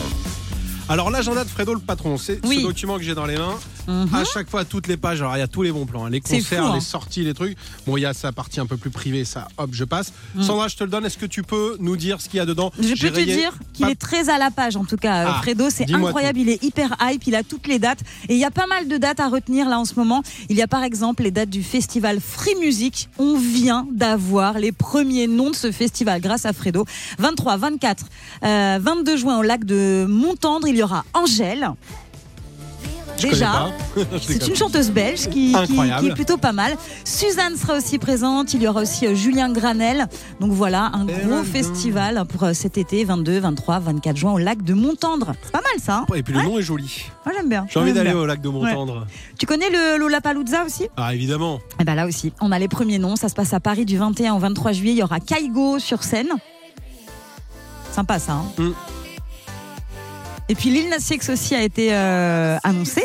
Alors 0.88 1.10
l'agenda 1.10 1.44
de 1.44 1.48
Fredo 1.48 1.74
le 1.74 1.80
patron, 1.80 2.16
c'est 2.18 2.40
Oui. 2.46 2.58
ce 2.58 2.62
document 2.66 2.96
que 2.98 3.02
j'ai 3.02 3.14
dans 3.14 3.26
les 3.26 3.36
mains. 3.36 3.58
Mhm. 3.86 4.08
À 4.14 4.24
chaque 4.24 4.48
fois, 4.48 4.64
toutes 4.64 4.86
les 4.86 4.96
pages, 4.96 5.20
alors 5.20 5.36
il 5.36 5.40
y 5.40 5.42
a 5.42 5.48
tous 5.48 5.62
les 5.62 5.72
bons 5.72 5.86
plans, 5.86 6.06
hein, 6.06 6.10
les 6.10 6.20
concerts, 6.20 6.62
fou, 6.64 6.70
hein. 6.70 6.74
les 6.74 6.80
sorties, 6.80 7.22
les 7.24 7.34
trucs. 7.34 7.56
Bon, 7.86 7.96
il 7.96 8.00
y 8.00 8.06
a 8.06 8.14
sa 8.14 8.32
partie 8.32 8.60
un 8.60 8.66
peu 8.66 8.76
plus 8.76 8.90
privée, 8.90 9.24
ça, 9.24 9.48
hop, 9.58 9.70
je 9.72 9.84
passe. 9.84 10.12
Mm. 10.34 10.42
Sandra, 10.42 10.68
je 10.68 10.76
te 10.76 10.84
le 10.84 10.90
donne. 10.90 11.04
Est-ce 11.04 11.18
que 11.18 11.26
tu 11.26 11.42
peux 11.42 11.76
nous 11.80 11.96
dire 11.96 12.20
ce 12.20 12.28
qu'il 12.28 12.38
y 12.38 12.40
a 12.40 12.46
dedans 12.46 12.72
Je 12.80 12.94
peux 12.94 13.10
te 13.12 13.20
dire 13.20 13.52
qu'il 13.72 13.88
est 13.88 13.94
très 14.00 14.28
à 14.30 14.38
la 14.38 14.50
page 14.50 14.76
en 14.76 14.84
tout 14.84 14.96
cas. 14.96 15.24
euh, 15.24 15.30
Ah, 15.30 15.38
Fredo, 15.42 15.68
c'est 15.70 15.92
incroyable, 15.92 16.38
il 16.38 16.48
est 16.48 16.62
hyper 16.62 16.96
hype, 17.00 17.26
il 17.26 17.34
a 17.34 17.42
toutes 17.42 17.66
les 17.66 17.78
dates 17.78 18.00
et 18.28 18.34
il 18.34 18.38
y 18.40 18.44
a 18.44 18.50
pas 18.50 18.66
mal 18.66 18.88
de 18.88 18.96
dates 18.96 19.20
à 19.20 19.28
retenir 19.28 19.68
là 19.68 19.78
en 19.78 19.84
ce 19.84 19.94
moment. 19.96 20.22
Il 20.48 20.56
y 20.56 20.62
a 20.62 20.66
par 20.68 20.82
exemple 20.82 21.22
les 21.22 21.30
dates 21.30 21.50
du 21.50 21.62
festival 21.62 22.20
Free 22.20 22.54
Music. 22.60 23.08
On 23.18 23.36
vient 23.36 23.86
d'avoir 23.92 24.58
les 24.58 24.72
premiers 24.72 25.26
noms 25.26 25.50
de 25.50 25.54
ce 25.56 25.70
festival 25.72 26.20
grâce 26.20 26.46
à 26.46 26.52
Fredo. 26.52 26.84
23, 27.18 27.56
24, 27.56 28.06
euh, 28.44 28.78
22 28.80 29.16
juin 29.16 29.38
au 29.38 29.42
lac 29.42 29.64
de 29.64 30.06
Montendre, 30.08 30.66
il 30.68 30.76
y 30.76 30.82
aura 30.82 31.04
Angèle. 31.14 31.70
Déjà, 33.20 33.70
c'est 34.22 34.48
une 34.48 34.56
chanteuse 34.56 34.90
belge 34.90 35.28
qui, 35.28 35.52
qui- 35.52 35.56
Incroyable. 35.56 36.00
qui 36.00 36.08
est 36.08 36.14
plutôt 36.14 36.36
pas 36.36 36.52
mal. 36.52 36.76
Suzanne 37.04 37.56
sera 37.56 37.76
aussi 37.78 37.98
présente. 37.98 38.52
Il 38.54 38.62
y 38.62 38.68
aura 38.68 38.82
aussi 38.82 39.06
euh, 39.06 39.14
Julien 39.14 39.50
Granel. 39.52 40.06
Donc 40.40 40.52
voilà, 40.52 40.90
un 40.94 41.06
Et 41.06 41.12
gros 41.12 41.30
là, 41.30 41.42
festival 41.44 42.24
pour 42.28 42.42
euh, 42.44 42.52
cet 42.52 42.76
été, 42.76 43.04
22, 43.04 43.38
23, 43.38 43.78
24 43.78 44.16
juin 44.16 44.32
au 44.32 44.38
lac 44.38 44.62
de 44.62 44.74
Montendre. 44.74 45.32
C'est 45.42 45.52
pas 45.52 45.60
mal 45.62 45.80
ça. 45.82 45.98
hein 45.98 46.14
Et 46.14 46.22
puis 46.22 46.34
le 46.34 46.42
nom 46.42 46.58
est 46.58 46.62
joli. 46.62 47.06
Moi 47.24 47.34
j'aime 47.36 47.48
bien. 47.48 47.66
J'ai 47.70 47.78
envie 47.80 47.92
d'aller 47.92 48.12
au 48.12 48.26
lac 48.26 48.40
de 48.40 48.48
Montendre. 48.48 49.06
Tu 49.38 49.46
connais 49.46 49.70
le 49.70 49.96
Lollapalooza 49.98 50.64
aussi? 50.64 50.88
Ah, 50.96 51.14
évidemment. 51.14 51.60
Eh 51.80 51.84
ben 51.84 51.94
là 51.94 52.06
aussi, 52.06 52.32
on 52.40 52.52
a 52.52 52.58
les 52.58 52.68
premiers 52.68 52.98
noms. 52.98 53.16
Ça 53.16 53.28
se 53.28 53.34
passe 53.34 53.52
à 53.54 53.60
Paris 53.60 53.84
du 53.86 53.96
21 53.96 54.34
au 54.34 54.38
23 54.38 54.72
juillet. 54.72 54.92
Il 54.92 54.98
y 54.98 55.02
aura 55.02 55.20
Kaigo 55.20 55.78
sur 55.78 56.02
scène. 56.02 56.28
Sympa 57.92 58.18
ça. 58.18 58.32
hein 58.32 58.44
Mm. 58.58 58.70
Et 60.48 60.54
puis 60.54 60.70
Lil 60.70 60.88
Nas 60.90 61.08
X 61.10 61.30
aussi 61.30 61.54
a 61.54 61.62
été 61.62 61.88
euh, 61.92 62.58
annoncé. 62.62 63.02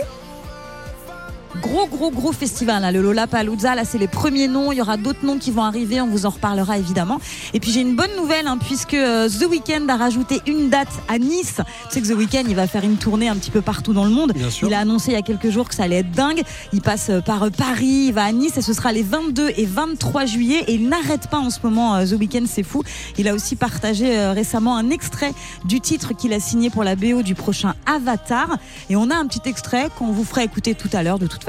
Gros, 1.62 1.88
gros, 1.88 2.10
gros 2.10 2.32
festival, 2.32 2.82
là, 2.82 2.92
le 2.92 3.02
Lollapalooza. 3.02 3.76
Là, 3.76 3.84
c'est 3.84 3.98
les 3.98 4.08
premiers 4.08 4.48
noms. 4.48 4.72
Il 4.72 4.78
y 4.78 4.82
aura 4.82 4.96
d'autres 4.96 5.26
noms 5.26 5.38
qui 5.38 5.52
vont 5.52 5.64
arriver. 5.64 6.00
On 6.00 6.08
vous 6.08 6.26
en 6.26 6.30
reparlera 6.30 6.78
évidemment. 6.78 7.20
Et 7.54 7.60
puis, 7.60 7.72
j'ai 7.72 7.82
une 7.82 7.96
bonne 7.96 8.16
nouvelle, 8.16 8.48
hein, 8.48 8.58
puisque 8.58 8.94
euh, 8.94 9.28
The 9.28 9.46
Weeknd 9.46 9.88
a 9.90 9.98
rajouté 9.98 10.42
une 10.48 10.70
date 10.70 10.88
à 11.10 11.20
Nice. 11.20 11.56
Tu 11.90 11.94
sais 11.94 12.02
que 12.02 12.08
The 12.08 12.18
Weeknd, 12.18 12.44
il 12.48 12.56
va 12.56 12.66
faire 12.66 12.84
une 12.86 12.96
tournée 12.96 13.28
un 13.28 13.36
petit 13.36 13.52
peu 13.52 13.62
partout 13.62 13.92
dans 13.92 14.06
le 14.06 14.12
monde. 14.12 14.32
Bien 14.34 14.50
sûr. 14.50 14.70
Il 14.70 14.74
a 14.74 14.80
annoncé 14.80 15.12
il 15.12 15.16
y 15.16 15.18
a 15.18 15.22
quelques 15.22 15.50
jours 15.50 15.68
que 15.68 15.76
ça 15.76 15.84
allait 15.84 15.98
être 15.98 16.12
dingue. 16.12 16.44
Il 16.72 16.82
passe 16.82 17.10
euh, 17.10 17.20
par 17.20 17.44
euh, 17.44 17.50
Paris, 17.50 18.06
il 18.08 18.14
va 18.14 18.24
à 18.24 18.32
Nice 18.32 18.56
et 18.56 18.62
ce 18.62 18.72
sera 18.72 18.94
les 18.94 19.04
22 19.04 19.52
et 19.58 19.66
23 19.66 20.26
juillet. 20.26 20.64
Et 20.68 20.76
il 20.76 20.88
n'arrête 20.88 21.28
pas 21.28 21.40
en 21.40 21.50
ce 21.50 21.60
moment 21.64 22.06
The 22.06 22.14
Weeknd, 22.14 22.46
c'est 22.48 22.64
fou. 22.64 22.84
Il 23.18 23.28
a 23.28 23.34
aussi 23.34 23.58
partagé 23.58 24.30
récemment 24.30 24.78
un 24.78 24.90
extrait 24.92 25.34
du 25.66 25.82
titre 25.82 26.14
qu'il 26.16 26.32
a 26.34 26.40
signé 26.40 26.70
pour 26.70 26.84
la 26.84 26.96
BO 26.96 27.22
du 27.22 27.36
prochain 27.36 27.74
Avatar. 27.86 28.58
Et 28.90 28.96
on 28.96 29.10
a 29.10 29.16
un 29.16 29.28
petit 29.28 29.48
extrait 29.50 29.90
qu'on 29.98 30.12
vous 30.12 30.24
fera 30.24 30.44
écouter 30.44 30.74
tout 30.74 30.90
à 30.94 31.04
l'heure. 31.04 31.20
De 31.20 31.28
toute 31.28 31.44
façon, 31.44 31.49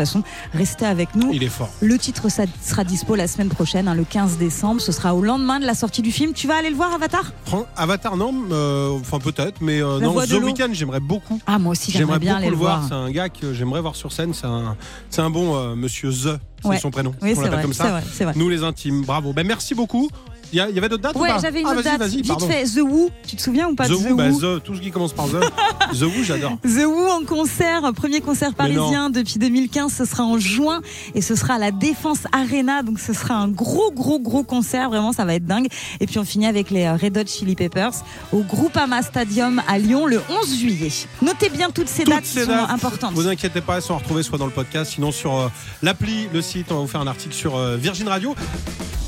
restez 0.52 0.86
avec 0.86 1.14
nous. 1.14 1.30
Il 1.32 1.42
est 1.42 1.48
fort. 1.48 1.70
Le 1.80 1.98
titre 1.98 2.28
sera 2.28 2.84
dispo 2.84 3.14
la 3.14 3.26
semaine 3.26 3.48
prochaine, 3.48 3.88
hein, 3.88 3.94
le 3.94 4.04
15 4.04 4.38
décembre. 4.38 4.80
Ce 4.80 4.92
sera 4.92 5.14
au 5.14 5.22
lendemain 5.22 5.60
de 5.60 5.66
la 5.66 5.74
sortie 5.74 6.02
du 6.02 6.12
film. 6.12 6.32
Tu 6.32 6.46
vas 6.46 6.56
aller 6.56 6.70
le 6.70 6.76
voir, 6.76 6.92
Avatar? 6.92 7.32
Avatar, 7.76 8.16
non, 8.16 8.34
euh, 8.50 8.98
enfin 9.00 9.18
peut-être, 9.18 9.60
mais 9.60 9.82
euh, 9.82 10.00
non, 10.00 10.14
The. 10.14 10.42
Weeknd, 10.42 10.72
j'aimerais 10.72 11.00
beaucoup. 11.00 11.40
Ah, 11.46 11.58
moi 11.58 11.72
aussi, 11.72 11.92
j'aimerais 11.92 12.18
bien 12.18 12.34
beaucoup 12.34 12.42
aller 12.42 12.50
le 12.50 12.56
voir. 12.56 12.78
voir. 12.80 12.88
C'est 12.88 12.94
un 12.94 13.10
gars 13.10 13.28
que 13.28 13.52
j'aimerais 13.52 13.80
voir 13.80 13.96
sur 13.96 14.12
scène. 14.12 14.32
C'est 14.34 14.46
un, 14.46 14.76
un 15.18 15.30
bon 15.30 15.56
euh, 15.56 15.74
monsieur 15.74 16.10
The, 16.10 16.40
c'est 16.62 16.68
Ouais. 16.68 16.78
son 16.78 16.90
prénom. 16.90 17.14
Oui, 17.22 17.32
On 17.32 17.34
c'est 17.34 17.42
l'appelle 17.42 17.52
vrai, 17.52 17.62
comme 17.62 17.72
ça. 17.72 18.00
vrai. 18.24 18.32
Nous 18.36 18.48
les 18.48 18.62
intimes, 18.62 19.02
bravo. 19.02 19.32
Ben 19.32 19.46
merci 19.46 19.74
beaucoup. 19.74 20.10
Il 20.52 20.58
y, 20.58 20.60
avait 20.60 20.88
d'autres 20.88 21.02
dates 21.02 21.16
ou 21.16 21.20
Ouais, 21.20 21.30
j'avais 21.40 21.60
une 21.60 21.66
ah, 21.68 21.72
autre 21.74 21.82
date. 21.82 22.02
Vite 22.08 22.26
pardon. 22.26 22.48
fait, 22.48 22.64
The 22.64 22.80
Who. 22.82 23.10
Tu 23.26 23.36
te 23.36 23.42
souviens 23.42 23.68
ou 23.68 23.76
pas 23.76 23.86
The 23.86 23.92
Who, 23.92 24.14
The 24.14 24.16
bah, 24.16 24.28
Who 24.30 24.40
The, 24.58 24.62
tout 24.62 24.74
ce 24.74 24.80
qui 24.80 24.90
commence 24.90 25.12
par 25.12 25.26
The. 25.26 25.40
The 25.96 26.02
Who, 26.02 26.24
j'adore. 26.24 26.58
The 26.64 26.86
Who 26.86 27.08
en 27.08 27.24
concert, 27.24 27.92
premier 27.94 28.20
concert 28.20 28.54
parisien 28.54 29.10
depuis 29.10 29.38
2015, 29.38 29.92
ce 29.92 30.04
sera 30.04 30.24
en 30.24 30.38
juin 30.38 30.80
et 31.14 31.20
ce 31.20 31.36
sera 31.36 31.54
à 31.54 31.58
la 31.58 31.70
Défense 31.70 32.20
Arena, 32.32 32.82
donc 32.82 32.98
ce 32.98 33.12
sera 33.12 33.34
un 33.34 33.48
gros 33.48 33.92
gros 33.92 34.18
gros 34.18 34.42
concert, 34.42 34.88
vraiment 34.90 35.12
ça 35.12 35.24
va 35.24 35.34
être 35.34 35.46
dingue. 35.46 35.68
Et 36.00 36.06
puis 36.06 36.18
on 36.18 36.24
finit 36.24 36.46
avec 36.46 36.70
les 36.70 36.84
euh, 36.84 36.96
Red 36.96 37.16
Hot 37.16 37.26
Chili 37.26 37.54
Peppers 37.54 37.92
au 38.32 38.40
Groupama 38.40 39.02
Stadium 39.02 39.62
à 39.68 39.78
Lyon 39.78 40.06
le 40.06 40.20
11 40.42 40.58
juillet. 40.58 40.90
Notez 41.22 41.48
bien 41.50 41.70
toutes 41.70 41.88
ces 41.88 42.02
Toutes 42.02 42.14
dates 42.14 42.24
ces 42.24 42.40
qui 42.40 42.46
sont 42.46 42.52
importantes. 42.52 43.12
Vous 43.14 43.28
inquiétez 43.28 43.60
pas, 43.60 43.76
elles 43.76 43.82
sont 43.82 43.96
retrouvées 43.96 44.24
soit 44.24 44.38
dans 44.38 44.46
le 44.46 44.52
podcast, 44.52 44.92
sinon 44.94 45.12
sur 45.12 45.34
euh, 45.38 45.48
l'appli, 45.82 46.28
le 46.32 46.42
site. 46.42 46.49
On 46.52 46.74
va 46.74 46.80
vous 46.80 46.86
faire 46.88 47.00
un 47.00 47.06
article 47.06 47.32
sur 47.34 47.56
euh, 47.56 47.76
Virgin 47.76 48.08
Radio. 48.08 48.34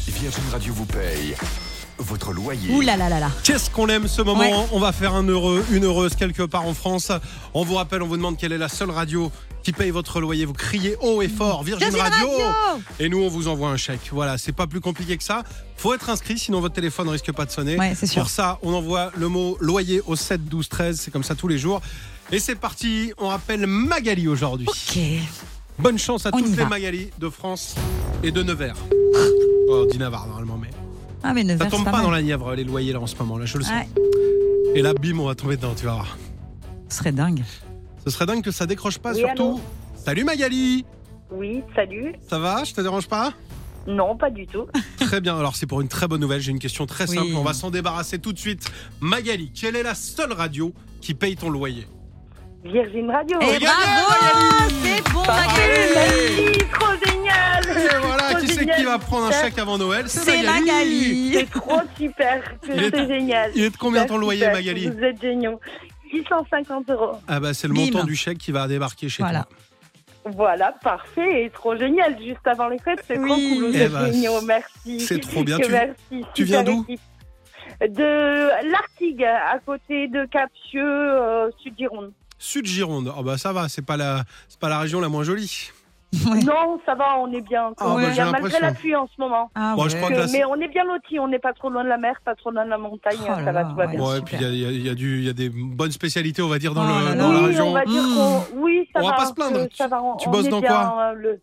Virgin 0.06 0.44
Radio 0.52 0.72
vous 0.72 0.84
paye 0.84 1.34
votre 1.98 2.32
loyer. 2.32 2.72
Ouh 2.72 2.80
là 2.82 2.96
là 2.96 3.08
là 3.08 3.18
là. 3.18 3.30
Qu'est-ce 3.42 3.68
qu'on 3.68 3.88
aime 3.88 4.06
ce 4.06 4.22
moment 4.22 4.40
Ouais. 4.40 4.66
On 4.70 4.78
va 4.78 4.92
faire 4.92 5.14
un 5.14 5.24
heureux, 5.24 5.64
une 5.72 5.84
heureuse 5.84 6.14
quelque 6.14 6.44
part 6.44 6.66
en 6.66 6.74
France. 6.74 7.10
On 7.52 7.64
vous 7.64 7.74
rappelle, 7.74 8.00
on 8.02 8.06
vous 8.06 8.16
demande 8.16 8.36
quelle 8.36 8.52
est 8.52 8.58
la 8.58 8.68
seule 8.68 8.90
radio 8.92 9.32
qui 9.64 9.72
paye 9.72 9.90
votre 9.90 10.20
loyer. 10.20 10.44
Vous 10.44 10.52
criez 10.52 10.96
haut 11.00 11.20
et 11.20 11.28
fort 11.28 11.64
Virgin, 11.64 11.90
Virgin 11.90 12.12
Radio 12.12 12.28
Et 13.00 13.08
nous, 13.08 13.20
on 13.20 13.28
vous 13.28 13.48
envoie 13.48 13.70
un 13.70 13.76
chèque. 13.76 14.10
Voilà, 14.12 14.38
c'est 14.38 14.52
pas 14.52 14.68
plus 14.68 14.80
compliqué 14.80 15.16
que 15.16 15.24
ça. 15.24 15.42
Faut 15.76 15.92
être 15.94 16.10
inscrit, 16.10 16.38
sinon 16.38 16.60
votre 16.60 16.76
téléphone 16.76 17.08
risque 17.08 17.32
pas 17.32 17.44
de 17.44 17.50
sonner. 17.50 17.76
Ouais, 17.76 17.94
c'est 17.98 18.06
sûr. 18.06 18.22
Pour 18.22 18.30
ça, 18.30 18.60
on 18.62 18.72
envoie 18.72 19.10
le 19.16 19.26
mot 19.26 19.56
loyer 19.60 20.00
au 20.06 20.14
7 20.14 20.44
12 20.44 20.68
13. 20.68 21.00
C'est 21.00 21.10
comme 21.10 21.24
ça 21.24 21.34
tous 21.34 21.48
les 21.48 21.58
jours. 21.58 21.82
Et 22.30 22.38
c'est 22.38 22.54
parti. 22.54 23.12
On 23.18 23.28
rappelle 23.28 23.66
Magali 23.66 24.28
aujourd'hui. 24.28 24.68
Ok. 24.68 24.98
Bonne 25.82 25.98
chance 25.98 26.26
à 26.26 26.30
On 26.32 26.38
toutes 26.38 26.56
les. 26.56 26.64
Magali 26.64 27.10
de 27.18 27.28
France 27.28 27.74
et 28.22 28.30
de 28.30 28.42
Nevers. 28.42 28.76
Oh, 29.68 29.86
dit 29.90 29.98
Navarre 29.98 30.26
normalement, 30.28 30.58
mais 30.58 30.70
Ah 31.22 31.32
mais 31.34 31.42
ça 31.42 31.48
Nevers, 31.54 31.68
tombe 31.70 31.80
c'est 31.80 31.84
pas, 31.86 31.90
pas 31.92 32.02
dans 32.02 32.10
la 32.10 32.22
Nièvre 32.22 32.54
les 32.54 32.64
loyers 32.64 32.92
là 32.92 33.00
en 33.00 33.06
ce 33.06 33.16
moment 33.16 33.38
là, 33.38 33.46
je 33.46 33.58
le 33.58 33.64
sens. 33.64 33.72
Ouais, 33.72 33.88
Et 34.74 34.82
là, 34.82 34.92
bim, 34.94 35.18
on 35.18 35.26
va 35.26 35.34
tomber 35.34 35.56
dedans, 35.56 35.74
tu 35.76 35.84
vas 35.86 35.94
voir. 35.94 36.18
ce 36.88 36.98
serait 36.98 37.12
dingue. 37.12 37.42
Ce 38.04 38.10
serait 38.10 38.26
dingue 38.26 38.42
que 38.42 38.50
ça 38.50 38.66
décroche 38.66 38.98
pas 38.98 39.12
Oui, 39.12 39.18
surtout. 39.20 39.42
allô 39.42 39.60
Salut 39.96 40.24
Magali 40.24 40.84
Oui, 41.30 41.62
salut. 41.74 42.14
Ça 42.28 42.38
va? 42.38 42.64
Je 42.64 42.74
te 42.74 42.80
dérange 42.80 43.08
pas? 43.08 43.32
Non, 43.86 44.16
pas 44.16 44.30
du 44.30 44.46
tout. 44.46 44.66
Très 44.98 45.20
bien, 45.20 45.36
alors 45.38 45.56
c'est 45.56 45.66
pour 45.66 45.80
une 45.80 45.88
très 45.88 46.06
bonne 46.06 46.20
nouvelle. 46.20 46.40
J'ai 46.40 46.52
une 46.52 46.58
question 46.60 46.86
très 46.86 47.08
Oui. 47.08 47.16
simple. 47.16 47.32
On 47.36 47.42
va 47.42 47.52
s'en 47.54 47.70
débarrasser 47.70 48.18
tout 48.20 48.32
de 48.32 48.38
suite. 48.38 48.70
Magali, 49.00 49.50
quelle 49.52 49.74
est 49.76 49.82
la 49.82 49.94
seule 49.96 50.32
radio 50.32 50.72
qui 51.00 51.14
paye 51.14 51.34
ton 51.36 51.50
loyer? 51.50 51.86
Virgin 52.64 53.10
Radio. 53.10 53.38
Et 53.40 53.58
gagné, 53.58 53.66
bravo 53.66 54.68
C'est 54.82 55.12
bon, 55.12 55.20
Magali 55.20 55.92
Merci, 55.94 56.58
trop 56.72 56.92
génial. 57.06 57.64
Et 57.66 57.96
voilà, 58.00 58.22
Trop 58.30 58.38
qui 58.40 58.46
c'est 58.48 58.60
génial. 58.60 58.76
qui 58.78 58.84
va 58.84 58.98
prendre 58.98 59.26
un 59.26 59.32
chèque 59.32 59.58
avant 59.58 59.78
Noël? 59.78 60.08
C'est 60.08 60.42
Magali 60.42 61.32
C'est 61.34 61.50
trop 61.50 61.80
super, 61.96 62.42
c'est 62.64 63.06
génial. 63.08 63.50
il 63.54 63.64
est 63.64 63.70
de 63.70 63.76
combien 63.76 64.04
ton 64.06 64.16
loyer, 64.16 64.40
super, 64.40 64.54
Magali? 64.54 64.88
Vous 64.90 65.02
êtes 65.02 65.20
géniaux. 65.20 65.60
650 66.10 66.90
euros. 66.90 67.12
Ah 67.26 67.40
bah 67.40 67.54
c'est 67.54 67.66
le 67.68 67.74
Bim. 67.74 67.84
montant 67.86 68.04
du 68.04 68.14
chèque 68.14 68.38
qui 68.38 68.52
va 68.52 68.68
débarquer 68.68 69.08
chez 69.08 69.22
Voilà. 69.22 69.44
toi. 69.44 69.56
Voilà, 70.36 70.72
parfait 70.82 71.44
et 71.44 71.50
trop 71.50 71.74
génial. 71.76 72.16
Juste 72.22 72.46
avant 72.46 72.68
les 72.68 72.78
fêtes, 72.78 73.02
c'est 73.08 73.14
trop 73.14 73.24
Oui. 73.34 73.54
cool. 73.58 73.64
Vous 73.70 73.72
Eh 73.74 73.80
êtes 73.80 73.92
ben, 73.92 74.12
géniaux, 74.12 74.40
merci. 74.42 75.00
c'est 75.00 75.18
trop 75.20 75.42
bien. 75.42 75.58
Que 75.58 75.64
Tu- 75.64 75.72
merci. 75.72 76.26
tu 76.34 76.44
viens 76.44 76.62
d'où? 76.62 76.86
De 77.80 78.70
l'Artigue, 78.70 79.24
à 79.24 79.58
côté 79.64 80.06
de 80.08 80.24
Captieux, 80.26 80.84
euh, 80.84 81.50
Sud-Gironde. 81.62 82.12
Sud 82.44 82.66
Gironde. 82.66 83.12
Oh 83.16 83.22
bah 83.22 83.38
ça 83.38 83.52
va, 83.52 83.68
c'est 83.68 83.86
pas 83.86 83.96
la 83.96 84.24
c'est 84.48 84.58
pas 84.58 84.68
la 84.68 84.80
région 84.80 85.00
la 85.00 85.08
moins 85.08 85.22
jolie. 85.22 85.70
Ouais. 86.26 86.40
Non, 86.42 86.78
ça 86.84 86.94
va, 86.94 87.16
on 87.20 87.32
est 87.32 87.40
bien. 87.40 87.70
Ah, 87.78 87.84
on 87.88 87.94
bah, 87.94 88.10
bien, 88.10 88.30
malgré 88.30 88.60
la 88.60 88.72
pluie 88.74 88.94
en 88.94 89.06
ce 89.06 89.18
moment. 89.18 89.50
Ah 89.54 89.72
Bon, 89.76 89.88
je 89.88 89.96
crois 89.96 90.10
Que- 90.10 90.14
là, 90.16 90.26
mais 90.30 90.44
on 90.44 90.56
est 90.56 90.68
bien 90.68 90.84
lotis, 90.84 91.18
on 91.18 91.26
n'est 91.28 91.38
pas 91.38 91.54
trop 91.54 91.70
loin 91.70 91.84
de 91.84 91.88
la 91.88 91.96
mer, 91.96 92.20
pas 92.22 92.34
trop 92.34 92.50
loin 92.50 92.64
de 92.66 92.68
la 92.70 92.76
montagne, 92.76 93.16
Oh 93.22 93.26
ça 93.26 93.40
là 93.40 93.52
va, 93.52 93.64
tout 93.64 93.74
va 93.76 93.86
ouais. 93.86 93.90
bien. 93.96 94.00
Ouais, 94.06 94.16
super. 94.16 94.24
puis 94.26 94.36
il 94.38 94.42
y 94.42 94.66
a, 94.66 94.68
y 94.70 94.76
a- 94.76 94.78
y 94.86 94.88
a 94.90 94.94
du- 94.94 95.18
il 95.20 95.24
y 95.24 95.30
a 95.30 95.32
des 95.32 95.48
bonnes 95.48 95.90
spécialités, 95.92 96.42
on 96.42 96.48
va 96.48 96.58
dire, 96.58 96.74
dans, 96.74 96.82
Oh 96.84 96.98
le, 96.98 97.04
là 97.06 97.14
dans 97.14 97.32
la 97.32 97.38
oui, 97.40 97.46
région. 97.46 97.68
on 97.68 97.72
va 97.72 97.84
dire 97.86 98.02
Mmh. 98.02 98.40
Oui, 98.56 98.86
ça 98.92 99.00
On 99.00 99.04
va 99.06 99.10
va. 99.12 99.16
pas 99.16 99.26
se 99.26 99.32
plaindre. 99.32 99.66
que 99.68 99.74
ça 99.76 99.86
va, 99.86 100.02
on- 100.02 100.16
Tu 100.18 100.28
on 100.28 100.32
bosses 100.32 100.48
dans 100.50 100.60
bien, 100.60 100.68
quoi 100.70 101.00
euh, 101.00 101.12
le- 101.14 101.40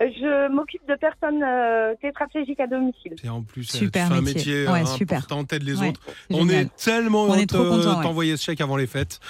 Je 0.00 0.48
m'occupe 0.52 0.86
de 0.88 0.94
personnes 0.96 1.42
euh, 1.42 1.94
tétraplégiques 2.00 2.60
à 2.60 2.66
domicile. 2.66 3.14
Et 3.22 3.28
en 3.28 3.42
plus, 3.42 3.62
euh, 3.74 3.78
Super 3.78 4.12
un 4.12 4.20
métier. 4.20 4.34
métier 4.34 4.68
Ouais, 4.68 4.82
euh, 4.82 4.86
super. 4.86 5.18
important, 5.18 5.44
t'aides 5.44 5.62
les 5.62 5.80
Ouais, 5.80 5.88
autres. 5.90 6.00
On 6.30 6.48
est 6.48 6.74
tellement 6.76 7.24
On 7.24 7.34
est 7.34 7.52
heureux 7.54 7.80
trop 7.82 7.96
ouais. 7.96 8.02
t'envoyer 8.02 8.36
ce 8.36 8.44
chèque 8.44 8.60
avant 8.60 8.76
les 8.76 8.86
fêtes. 8.86 9.20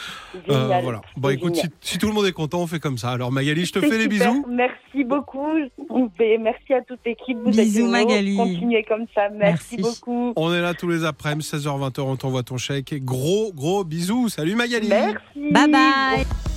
Euh, 0.48 0.80
voilà. 0.82 1.00
c'est 1.14 1.20
Bon, 1.20 1.28
écoute, 1.30 1.56
si, 1.80 1.98
tout 1.98 2.06
le 2.08 2.12
monde 2.14 2.26
est 2.26 2.32
content, 2.32 2.60
on 2.62 2.66
fait 2.66 2.80
comme 2.80 2.98
ça. 2.98 3.10
Alors, 3.10 3.30
Magali, 3.32 3.64
je 3.66 3.72
te 3.72 3.80
C'est 3.80 3.88
fais 3.88 3.98
les 3.98 4.08
bisous. 4.08 4.44
Merci 4.48 5.04
beaucoup. 5.04 5.46
Et 6.20 6.38
merci 6.38 6.72
à 6.74 6.80
toute 6.82 7.00
l'équipe. 7.04 7.36
Vous 7.38 7.48
êtes 7.50 7.56
Bisous, 7.66 7.76
géniaux. 7.78 7.90
Magali. 7.90 8.36
Continuez 8.36 8.84
comme 8.88 9.06
ça. 9.14 9.28
Merci, 9.30 9.76
Merci. 9.76 9.82
beaucoup. 9.82 10.32
On 10.36 10.52
est 10.54 10.60
là 10.60 10.74
tous 10.74 10.88
les 10.88 11.04
après-midi, 11.04 11.46
16h, 11.46 11.90
20h, 11.90 12.00
on 12.00 12.16
t'envoie 12.16 12.42
ton 12.42 12.56
chèque. 12.56 12.92
Et 12.92 13.00
gros, 13.00 13.52
gros 13.52 13.84
bisous. 13.84 14.28
Salut 14.28 14.54
Magali. 14.54 14.88
Merci. 14.88 15.16
Bye 15.52 15.70
bye 15.70 16.55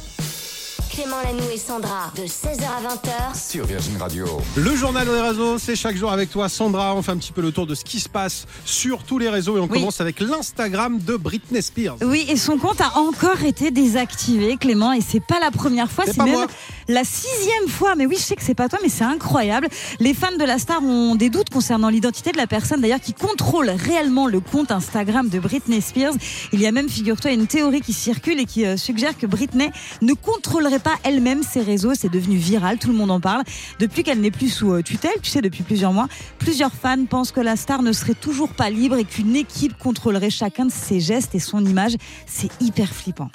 Clément 1.00 1.22
Lanoux 1.24 1.50
et 1.53 1.58
Sandra, 1.58 2.12
de 2.18 2.24
16h 2.24 2.62
à 2.62 2.82
20h. 2.94 3.50
Sur 3.51 3.65
Virgin 3.65 3.96
Radio. 3.98 4.25
Le 4.58 4.75
journal 4.75 5.08
des 5.08 5.22
réseaux, 5.22 5.58
c'est 5.58 5.77
chaque 5.77 5.96
jour 5.96 6.12
avec 6.12 6.29
toi, 6.29 6.50
Sandra. 6.50 6.94
On 6.94 7.01
fait 7.01 7.13
un 7.13 7.18
petit 7.18 7.32
peu 7.32 7.41
le 7.41 7.53
tour 7.53 7.65
de 7.65 7.74
ce 7.74 7.86
qui 7.86 8.01
se 8.01 8.10
passe 8.10 8.46
sur 8.65 9.03
tous 9.03 9.18
les 9.18 9.29
réseaux 9.29 9.56
et 9.56 9.62
on 9.62 9.68
Oui. 9.70 9.79
commence 9.79 10.01
avec 10.01 10.20
l'Instagram 10.20 11.00
de 11.00 11.15
Britney 11.15 11.62
Spears. 11.62 11.96
Oui, 12.01 12.25
et 12.27 12.36
son 12.36 12.58
compte 12.58 12.82
a 12.82 12.98
encore 12.98 13.41
été 13.46 13.72
désactivé, 13.72 14.58
Clément, 14.58 14.91
et 14.91 15.00
c'est 15.00 15.22
pas 15.25 15.39
la 15.39 15.51
première 15.51 15.89
fois, 15.89 16.03
C'est 16.06 16.18
même 16.18 16.34
moi. 16.34 16.48
la 16.89 17.06
sixième 17.06 17.70
fois. 17.70 17.96
Mais 17.96 18.06
oui, 18.06 18.15
je 18.18 18.24
sais 18.24 18.36
que 18.36 18.44
c'est 18.44 18.53
pas 18.53 18.68
toi, 18.68 18.79
mais 18.84 18.89
c'est 18.89 19.06
incroyable. 19.06 19.70
Les 20.01 20.13
fans 20.13 20.36
de 20.38 20.44
la 20.44 20.58
star 20.60 20.84
ont 20.84 21.15
des 21.15 21.29
doutes 21.29 21.50
concernant 21.50 21.88
l'identité 21.88 22.34
de 22.34 22.38
la 22.38 22.48
personne, 22.48 22.82
d'ailleurs, 22.82 23.00
qui 23.00 23.13
contrôle 23.13 23.70
réellement 23.70 24.27
le 24.27 24.41
compte 24.41 24.70
Instagram 24.70 25.29
de 25.29 25.39
Britney 25.39 25.79
Spears. 25.82 26.13
Il 26.51 26.60
y 26.60 26.68
a 26.68 26.74
même, 26.74 26.89
figure-toi, 26.89 27.32
une 27.32 27.48
théorie 27.48 27.79
qui 27.79 27.94
circule 27.94 28.38
et 28.41 28.46
qui 28.46 28.65
euh, 28.65 28.75
suggère 28.75 29.18
que 29.18 29.27
Britney 29.27 29.72
ne 30.01 30.13
contrôlerait 30.13 30.79
pas 30.79 30.88
elle-même 31.03 31.43
ses 31.43 31.62
réseaux. 31.62 31.93
C'est 31.93 32.12
devenu 32.12 32.38
viral, 32.38 32.77
tout 32.77 32.89
le 32.89 32.93
monde 32.93 33.12
en 33.12 33.19
parle. 33.19 33.43
Depuis 33.79 34.03
qu'elle 34.03 34.22
n'est 34.22 34.31
plus 34.31 34.50
sous 34.50 34.74
euh, 34.74 34.81
tutelle, 34.81 35.19
tu 35.22 35.29
sais, 35.29 35.41
depuis 35.41 35.63
plusieurs 35.63 35.93
mois, 35.93 36.08
plusieurs 36.38 36.74
fans 36.74 37.05
pensent 37.05 37.31
que 37.31 37.41
la 37.41 37.55
star 37.55 37.81
ne 37.81 37.91
serait 37.91 38.13
toujours 38.13 38.50
pas 38.50 38.69
libre 38.69 38.98
et 38.98 39.05
qu'une 39.05 39.36
équipe 39.36 39.77
contrôlerait 39.77 40.29
chacun 40.29 40.65
de 40.65 40.72
ses 40.72 41.00
gestes 41.00 41.36
et 41.36 41.39
son 41.39 41.65
image. 41.65 41.96
C'est 42.25 42.50
hyper 42.62 42.89
flippant. 42.89 43.29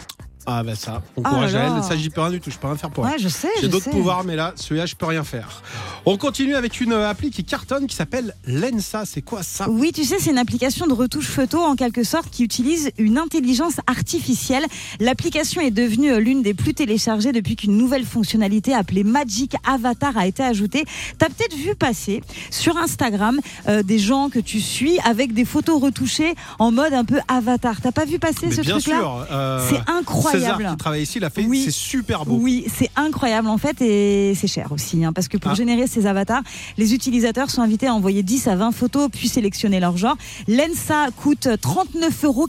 Ah 0.46 0.62
bah 0.62 0.74
ça, 0.74 1.02
bon 1.16 1.22
Oh 1.24 1.28
courage 1.28 1.54
à 1.54 1.62
elle. 1.64 1.82
Ça, 1.82 1.96
j'y 1.96 2.10
peux 2.10 2.20
rien 2.20 2.30
du 2.30 2.40
tout, 2.40 2.50
je 2.50 2.58
peux 2.58 2.66
rien 2.66 2.76
faire 2.76 2.90
pour 2.90 3.06
elle. 3.06 3.12
Ouais, 3.14 3.18
je 3.18 3.28
sais. 3.28 3.48
J'ai 3.60 3.68
d'autres 3.68 3.90
pouvoirs, 3.90 4.24
mais 4.24 4.36
là, 4.36 4.52
celui-là, 4.56 4.84
je 4.86 4.94
peux 4.94 5.06
rien 5.06 5.24
faire. 5.24 5.62
On 6.06 6.18
continue 6.18 6.54
avec 6.54 6.80
une 6.82 6.92
euh, 6.92 7.08
appli 7.08 7.30
qui 7.30 7.44
cartonne 7.44 7.86
qui 7.86 7.96
s'appelle 7.96 8.34
Lensa. 8.46 9.04
C'est 9.06 9.22
quoi 9.22 9.42
ça? 9.42 9.68
Oui, 9.70 9.90
tu 9.92 10.04
sais, 10.04 10.16
c'est 10.20 10.30
une 10.30 10.38
application 10.38 10.86
de 10.86 10.92
retouche 10.92 11.28
photo 11.28 11.60
en 11.60 11.76
quelque 11.76 12.04
sorte 12.04 12.28
qui 12.30 12.44
utilise 12.44 12.90
une 12.98 13.16
intelligence 13.18 13.74
artificielle. 13.86 14.64
L'application 15.00 15.62
est 15.62 15.70
devenue 15.70 16.12
euh, 16.12 16.18
l'une 16.20 16.42
des 16.42 16.52
plus 16.54 16.74
téléchargées 16.74 17.32
depuis 17.32 17.56
qu'une 17.56 17.76
nouvelle 17.78 18.04
fonctionnalité 18.04 18.74
appelée 18.74 19.02
Magic 19.04 19.54
Avatar 19.66 20.16
a 20.18 20.26
été 20.26 20.42
ajoutée. 20.42 20.84
T'as 21.18 21.28
peut-être 21.28 21.56
vu 21.56 21.74
passer 21.74 22.22
sur 22.50 22.76
Instagram 22.76 23.40
euh, 23.68 23.82
des 23.82 23.98
gens 23.98 24.28
que 24.28 24.38
tu 24.40 24.60
suis 24.60 24.98
avec 25.04 25.32
des 25.32 25.44
photos 25.46 25.80
retouchées 25.80 26.34
en 26.58 26.70
mode 26.70 26.92
un 26.92 27.04
peu 27.06 27.18
avatar. 27.28 27.80
T'as 27.80 27.92
pas 27.92 28.04
vu 28.04 28.18
passer 28.18 28.46
Mais 28.48 28.54
ce 28.54 28.60
bien 28.60 28.78
truc-là? 28.78 28.98
sûr. 28.98 29.26
euh, 29.32 29.66
C'est 29.70 29.90
incroyable. 29.90 30.33
César 30.40 30.58
qui 30.70 30.76
travaille 30.76 31.02
ici, 31.02 31.20
l'a 31.20 31.30
fait. 31.30 31.44
Oui. 31.44 31.62
C'est 31.64 31.70
super 31.70 32.24
beau. 32.24 32.38
Oui, 32.40 32.64
c'est 32.76 32.90
incroyable 32.96 33.48
en 33.48 33.58
fait 33.58 33.80
et 33.80 34.34
c'est 34.34 34.46
cher 34.46 34.70
aussi. 34.72 35.04
hein, 35.04 35.12
parce 35.12 35.28
que 35.28 35.36
pour 35.36 35.52
Ah. 35.52 35.54
générer 35.54 35.86
ces 35.86 36.06
avatars, 36.06 36.42
les 36.78 36.94
utilisateurs 36.94 37.50
sont 37.50 37.62
invités 37.62 37.86
à 37.86 37.94
envoyer 37.94 38.22
10 38.22 38.48
à 38.48 38.56
20 38.56 38.72
photos 38.72 39.08
puis 39.12 39.28
sélectionner 39.28 39.80
leur 39.80 39.96
genre. 39.96 40.16
L'ENSA 40.48 41.06
coûte 41.16 41.48
39,99 41.60 42.24
euros. 42.24 42.48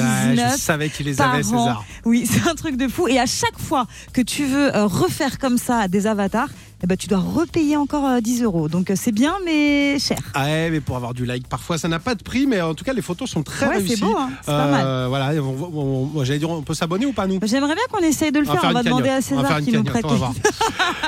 Ah, 0.00 0.52
je 0.54 0.60
savais 0.60 0.88
qu'il 0.88 1.06
les 1.06 1.20
avait, 1.20 1.38
an. 1.38 1.42
César. 1.42 1.84
Oui, 2.04 2.26
c'est 2.30 2.48
un 2.48 2.54
truc 2.54 2.76
de 2.76 2.88
fou. 2.88 3.08
Et 3.08 3.18
à 3.18 3.26
chaque 3.26 3.58
fois 3.58 3.86
que 4.12 4.20
tu 4.20 4.44
veux 4.44 4.74
euh, 4.74 4.86
refaire 4.86 5.38
comme 5.38 5.58
ça 5.58 5.88
des 5.88 6.06
avatars, 6.06 6.48
eh 6.84 6.86
ben, 6.86 6.96
tu 6.98 7.06
dois 7.08 7.18
repayer 7.18 7.78
encore 7.78 8.04
euh, 8.06 8.20
10 8.20 8.42
euros. 8.42 8.68
Donc 8.68 8.90
euh, 8.90 8.94
c'est 8.94 9.10
bien, 9.12 9.34
mais 9.44 9.98
cher. 9.98 10.18
Ah 10.34 10.44
ouais, 10.44 10.68
mais 10.70 10.80
pour 10.80 10.96
avoir 10.96 11.14
du 11.14 11.24
like, 11.24 11.48
parfois 11.48 11.78
ça 11.78 11.88
n'a 11.88 11.98
pas 11.98 12.14
de 12.14 12.22
prix, 12.22 12.46
mais 12.46 12.60
en 12.60 12.74
tout 12.74 12.84
cas 12.84 12.92
les 12.92 13.00
photos 13.00 13.30
sont 13.30 13.42
très 13.42 13.66
Ouais, 13.66 13.76
réussies. 13.76 13.96
c'est 13.96 14.04
beau, 14.04 14.14
hein, 14.18 14.30
c'est 14.42 14.52
pas 14.52 14.66
mal. 14.70 14.86
Euh, 14.86 15.06
Voilà, 15.08 15.32
on- 15.42 15.70
on- 15.74 16.10
on- 16.14 16.24
j'allais 16.24 16.38
dire, 16.38 16.50
on 16.50 16.60
peut 16.62 16.74
s'abonner 16.74 17.06
ou 17.06 17.12
pas 17.12 17.26
nous? 17.26 17.38
J'aimerais 17.42 17.74
bien 17.74 17.84
qu'on 17.90 18.00
essaye 18.04 18.30
de 18.32 18.38
le 18.40 18.46
On 18.48 18.52
va 18.52 18.60
faire. 18.60 18.70
On 18.70 18.74
va 18.74 18.82
demander 18.82 19.08
à 19.08 19.20
César 19.22 19.60
qui 19.62 19.72
nous 19.72 19.82
prête. 19.84 20.04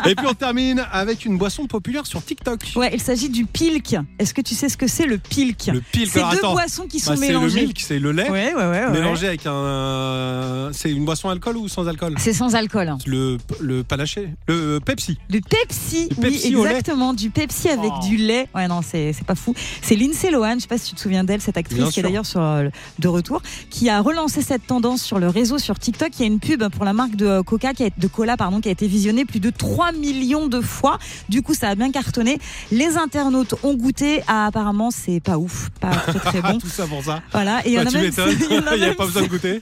Et 0.06 0.14
puis 0.14 0.26
on 0.26 0.34
termine 0.34 0.84
avec 0.92 1.24
une 1.26 1.36
boisson 1.38 1.66
populaire 1.66 2.06
sur 2.06 2.24
TikTok. 2.24 2.60
Ouais, 2.76 2.90
il 2.94 3.00
s'agit 3.02 3.28
du 3.28 3.44
pilk. 3.44 3.96
Est-ce 4.18 4.32
que 4.32 4.40
tu 4.40 4.54
sais 4.54 4.68
ce 4.68 4.76
que 4.76 4.86
c'est 4.86 5.06
le 5.06 5.18
pilk 5.18 5.66
Le 5.72 5.80
pilk. 5.80 6.10
C'est 6.12 6.20
deux 6.20 6.24
attends, 6.38 6.52
boissons 6.52 6.86
qui 6.86 7.00
sont 7.00 7.10
bah, 7.12 7.16
c'est 7.20 7.28
le 7.28 7.34
mélangées. 7.38 7.60
milk, 7.62 7.80
c'est 7.80 7.98
le 7.98 8.12
lait 8.12 8.30
Ouais, 8.30 8.54
ouais, 8.54 8.90
mélangé 8.90 9.26
avec 9.26 9.42
un. 9.46 10.70
C'est 10.72 10.90
une 10.90 11.04
boisson 11.04 11.28
alcool 11.28 11.56
ou 11.58 11.68
sans 11.68 11.86
alcool? 11.88 12.14
C'est 12.18 12.32
sans 12.32 12.54
alcool. 12.54 12.94
Le 13.06 13.36
le 13.60 13.82
panaché, 13.84 14.28
le 14.48 14.78
Pepsi. 14.78 15.18
Du 15.28 15.40
Pepsi, 15.40 15.65
Du 15.68 16.06
oui, 16.08 16.08
Pepsi 16.20 16.54
au 16.54 16.64
lait. 16.64 16.70
exactement, 16.70 17.12
du 17.14 17.30
Pepsi 17.30 17.68
avec 17.68 17.90
Oh. 17.94 18.06
du 18.06 18.16
lait. 18.16 18.48
Ouais, 18.54 18.68
non, 18.68 18.80
c'est 18.82 19.12
pas 19.26 19.34
fou. 19.34 19.54
C'est 19.82 19.96
Lindsay 19.96 20.30
Lohan, 20.30 20.54
je 20.56 20.60
sais 20.60 20.66
pas 20.68 20.78
si 20.78 20.90
tu 20.90 20.94
te 20.94 21.00
souviens 21.00 21.24
d'elle, 21.24 21.40
cette 21.40 21.56
actrice 21.56 21.78
Bien 21.78 21.90
qui 21.90 22.00
est 22.00 22.02
d'ailleurs 22.02 22.26
sur 22.26 22.40
euh, 22.40 22.68
de 22.98 23.08
retour, 23.08 23.42
qui 23.70 23.88
a 23.88 24.00
relancé 24.00 24.42
cette 24.42 24.66
tendance 24.66 25.02
sur 25.02 25.18
le 25.18 25.28
réseau 25.28 25.58
sur 25.58 25.78
TikTok. 25.78 26.10
Il 26.18 26.20
y 26.20 26.24
a 26.24 26.26
une 26.26 26.40
pub 26.40 26.66
pour 26.68 26.84
la 26.84 26.92
marque 26.92 27.16
de 27.16 27.26
euh, 27.26 27.42
Coca, 27.42 27.72
qui 27.74 27.84
a, 27.84 27.88
de 27.96 28.06
cola, 28.06 28.36
pardon, 28.36 28.60
qui 28.60 28.68
a 28.68 28.72
été 28.72 28.86
visionnée 28.86 29.24
plus 29.24 29.40
de 29.40 29.50
3 29.50 29.92
millions 29.92 30.46
de 30.46 30.60
fois. 30.60 30.98
Du 31.28 31.42
coup, 31.42 31.54
ça 31.54 31.68
a 31.70 31.74
bien 31.74 31.90
cartonné. 31.90 32.38
Les 32.70 32.96
internautes 32.96 33.54
ont 33.62 33.74
goûté. 33.74 34.22
Ah, 34.28 34.46
apparemment, 34.46 34.90
c'est 34.90 35.20
pas 35.20 35.38
ouf, 35.38 35.70
pas 35.80 35.90
très 35.90 36.18
très 36.18 36.42
bon. 36.42 36.58
Tout 36.60 36.68
ça 36.68 36.86
pour 36.86 37.02
ça. 37.02 37.22
Voilà. 37.32 37.66
Et 37.66 37.70
il 37.70 37.74
y 37.74 37.78
en 37.80 37.84
Bah, 37.84 37.90
a 37.94 38.02
il 38.02 38.52
y 38.52 38.58
en 38.58 38.90
a 38.90 38.94
pas 38.94 39.06
besoin 39.06 39.22
de 39.22 39.28
goûter. 39.28 39.60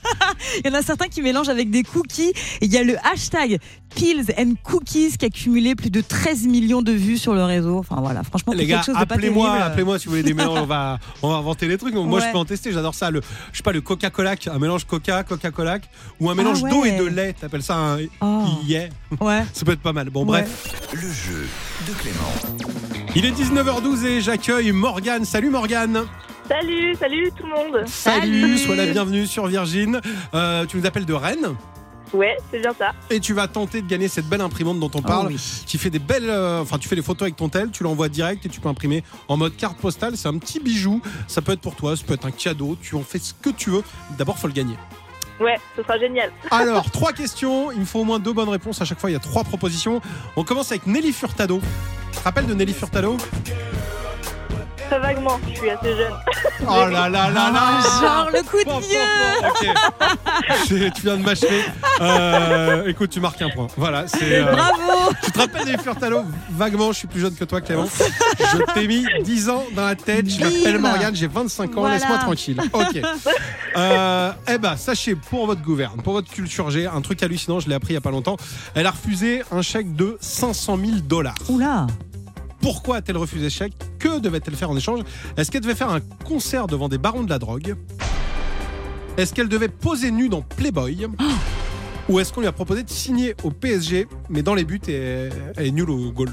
il 0.63 0.67
y 0.67 0.69
en 0.69 0.77
a 0.77 0.81
certains 0.81 1.07
qui 1.07 1.21
mélangent 1.21 1.49
avec 1.49 1.69
des 1.69 1.83
cookies. 1.83 2.33
Il 2.61 2.71
y 2.71 2.77
a 2.77 2.83
le 2.83 2.95
hashtag 3.05 3.59
Pills 3.95 4.25
and 4.37 4.53
Cookies 4.63 5.17
qui 5.17 5.25
a 5.25 5.29
cumulé 5.29 5.73
plus 5.75 5.89
de 5.89 6.01
13 6.01 6.47
millions 6.47 6.81
de 6.81 6.91
vues 6.91 7.17
sur 7.17 7.33
le 7.33 7.43
réseau. 7.43 7.77
Enfin 7.79 7.97
voilà, 8.01 8.23
franchement, 8.23 8.53
Les 8.53 8.65
gars, 8.65 8.75
quelque 8.77 8.85
chose 8.87 8.95
de 8.99 9.05
pas 9.05 9.15
appelez-moi, 9.15 9.47
terrible. 9.47 9.63
appelez-moi 9.63 9.99
si 9.99 10.05
vous 10.05 10.11
voulez 10.11 10.23
des 10.23 10.33
mélanges. 10.33 10.59
On 10.61 10.65
va, 10.65 10.99
on 11.23 11.29
va 11.29 11.35
inventer 11.37 11.67
les 11.67 11.77
trucs. 11.77 11.93
Donc, 11.93 12.07
Moi, 12.07 12.19
Ouais. 12.19 12.25
je 12.27 12.31
peux 12.31 12.37
en 12.37 12.45
tester. 12.45 12.71
J'adore 12.71 12.93
ça. 12.93 13.09
Le, 13.11 13.21
je 13.51 13.57
sais 13.57 13.63
pas, 13.63 13.71
le 13.71 13.81
Coca-Cola, 13.81 14.35
un 14.53 14.59
mélange 14.59 14.85
Coca, 14.85 15.23
Coca-Cola, 15.23 15.79
ou 16.19 16.29
un 16.29 16.35
mélange 16.35 16.59
Ah 16.61 16.65
ouais. 16.65 16.69
d'eau 16.71 16.85
et 16.85 16.91
de 16.97 17.05
lait. 17.05 17.33
T'appelles 17.39 17.63
ça 17.63 17.75
un 17.77 17.97
Oh. 18.21 18.43
yeah. 18.67 18.89
Ouais. 19.21 19.43
Ça 19.53 19.65
peut 19.65 19.71
être 19.71 19.81
pas 19.81 19.93
mal. 19.93 20.09
Bon, 20.09 20.25
Ouais. 20.25 20.41
bref. 20.41 20.89
Le 20.93 20.99
jeu 21.01 21.47
de 21.87 21.93
Clément. 21.93 22.69
Il 23.15 23.25
est 23.25 23.31
19h12 23.31 24.05
et 24.05 24.21
j'accueille 24.21 24.71
Morgane. 24.71 25.23
Salut 25.25 25.49
Morgane. 25.49 26.03
Salut, 26.47 26.95
salut 26.99 27.31
tout 27.35 27.43
le 27.43 27.49
monde. 27.49 27.87
Salut, 27.87 28.41
Salut. 28.41 28.57
sois 28.59 28.75
la 28.75 28.85
bienvenue 28.85 29.25
sur 29.25 29.47
Virgin. 29.47 29.99
Euh, 30.35 30.65
tu 30.65 30.77
nous 30.77 30.85
appelles 30.85 31.05
de 31.05 31.13
Rennes 31.13 31.55
Ouais, 32.13 32.37
c'est 32.51 32.59
bien 32.59 32.73
ça. 32.77 32.91
et 33.09 33.19
tu 33.19 33.33
vas 33.33 33.47
tenter 33.47 33.81
de 33.81 33.87
gagner 33.87 34.07
cette 34.07 34.27
belle 34.27 34.41
imprimante 34.41 34.79
dont 34.79 34.91
on 34.93 34.99
Oh 34.99 35.01
parle. 35.01 35.27
oui. 35.27 35.63
Qui 35.65 35.77
fait 35.77 35.89
des 35.89 35.99
belles, 35.99 36.29
euh, 36.29 36.61
enfin 36.61 36.77
tu 36.77 36.87
fais 36.87 36.95
des 36.95 37.01
photos 37.01 37.23
avec 37.23 37.35
ton 37.35 37.49
tel, 37.49 37.71
tu 37.71 37.83
l'envoies 37.83 38.09
direct 38.09 38.45
et 38.45 38.49
tu 38.49 38.59
peux 38.59 38.69
imprimer 38.69 39.03
en 39.27 39.37
mode 39.37 39.55
carte 39.57 39.77
postale. 39.77 40.15
C'est 40.17 40.27
un 40.27 40.37
petit 40.37 40.59
bijou. 40.59 41.01
Ça 41.27 41.41
peut 41.41 41.51
être 41.53 41.61
pour 41.61 41.75
toi, 41.75 41.95
ça 41.97 42.03
peut 42.05 42.13
être 42.13 42.25
un 42.25 42.31
cadeau. 42.31 42.77
Tu 42.81 42.95
en 42.95 43.03
fais 43.03 43.19
ce 43.19 43.33
que 43.33 43.49
tu 43.49 43.69
veux. 43.71 43.83
D'abord, 44.17 44.37
faut 44.37 44.47
le 44.47 44.53
gagner. 44.53 44.75
Ouais, 45.41 45.57
ce 45.75 45.81
sera 45.83 45.97
génial. 45.99 46.31
Alors, 46.51 46.89
trois 46.91 47.11
questions. 47.11 47.71
Il 47.71 47.79
me 47.81 47.85
faut 47.85 47.99
au 47.99 48.05
moins 48.05 48.19
deux 48.19 48.31
bonnes 48.33 48.47
réponses. 48.49 48.81
À 48.81 48.85
chaque 48.85 48.99
fois, 48.99 49.09
il 49.09 49.13
y 49.13 49.17
a 49.17 49.19
trois 49.19 49.43
propositions. 49.43 49.99
On 50.37 50.43
commence 50.45 50.71
avec 50.71 50.87
Nelly 50.87 51.11
Furtado. 51.11 51.59
Tu 52.13 52.19
te 52.19 52.23
rappelles 52.23 52.45
de 52.47 52.53
Nelly 52.53 52.71
Furtado? 52.73 53.17
Très 54.87 54.99
vaguement, 54.99 55.39
je 55.49 55.55
suis 55.59 55.69
assez 55.69 55.95
jeune. 55.95 56.13
Oh 56.67 56.85
là 56.89 57.09
là 57.09 57.29
là 57.29 57.51
là 57.51 57.79
Genre 58.01 58.29
le 58.31 58.41
coup 58.43 58.57
de 58.57 58.81
vieux. 58.85 58.99
ok. 59.49 60.93
Tu 60.95 61.01
viens 61.01 61.17
de 61.17 61.23
m'achever. 61.23 61.61
Euh, 62.01 62.85
écoute, 62.87 63.09
tu 63.09 63.19
marques 63.19 63.41
un 63.41 63.49
point. 63.49 63.67
Voilà, 63.77 64.07
c'est. 64.07 64.41
euh, 64.41 64.51
Bravo. 64.51 65.11
Tu 65.23 65.31
te 65.31 65.39
rappelles 65.39 65.65
des 65.65 65.77
Furtalo 65.77 66.23
Vaguement, 66.51 66.91
je 66.91 66.99
suis 66.99 67.07
plus 67.07 67.19
jeune 67.19 67.33
que 67.35 67.45
toi, 67.45 67.61
Clément. 67.61 67.87
Je 68.39 68.73
t'ai 68.73 68.87
mis 68.87 69.05
10 69.23 69.49
ans 69.49 69.63
dans 69.75 69.85
la 69.85 69.95
tête. 69.95 70.29
Je 70.29 70.39
m'appelle. 70.39 70.79
Morgane, 70.79 71.15
j'ai 71.15 71.27
25 71.27 71.71
ans. 71.77 71.81
Voilà. 71.81 71.95
Laisse-moi 71.95 72.17
tranquille. 72.19 72.61
Ok. 72.73 73.01
Euh, 73.77 74.31
eh 74.47 74.57
ben, 74.57 74.77
sachez, 74.77 75.15
pour 75.15 75.47
votre 75.47 75.61
gouverne, 75.61 76.01
pour 76.01 76.13
votre 76.13 76.29
culture 76.31 76.69
G, 76.69 76.85
un 76.87 77.01
truc 77.01 77.21
hallucinant, 77.23 77.59
je 77.59 77.67
l'ai 77.69 77.75
appris 77.75 77.91
il 77.91 77.95
y 77.95 77.97
a 77.97 78.01
pas 78.01 78.11
longtemps. 78.11 78.37
Elle 78.75 78.85
a 78.87 78.91
refusé 78.91 79.41
un 79.51 79.61
chèque 79.61 79.95
de 79.95 80.17
500 80.21 80.77
000 80.77 80.91
dollars. 81.03 81.35
Oula. 81.49 81.87
Pourquoi 82.61 82.97
a-t-elle 82.97 83.17
refusé 83.17 83.49
ce 83.49 83.57
chèque? 83.57 83.73
Que 84.05 84.19
devait-elle 84.19 84.55
faire 84.55 84.69
en 84.69 84.77
échange? 84.77 84.99
Est-ce 85.35 85.49
qu'elle 85.49 85.63
devait 85.63 85.73
faire 85.73 85.89
un 85.89 85.99
concert 85.99 86.67
devant 86.67 86.89
des 86.89 86.99
barons 86.99 87.23
de 87.23 87.29
la 87.31 87.39
drogue? 87.39 87.75
Est-ce 89.17 89.33
qu'elle 89.33 89.49
devait 89.49 89.67
poser 89.67 90.11
nue 90.11 90.29
dans 90.29 90.43
Playboy? 90.43 91.07
Ou 92.09 92.19
est-ce 92.19 92.31
qu'on 92.31 92.41
lui 92.41 92.47
a 92.47 92.51
proposé 92.51 92.83
de 92.83 92.89
signer 92.91 93.33
au 93.43 93.49
PSG, 93.49 94.05
mais 94.29 94.43
dans 94.43 94.53
les 94.53 94.63
buts, 94.63 94.79
et 94.87 95.29
elle 95.57 95.65
est 95.65 95.71
nulle 95.71 95.89
au 95.89 96.11
goal? 96.11 96.29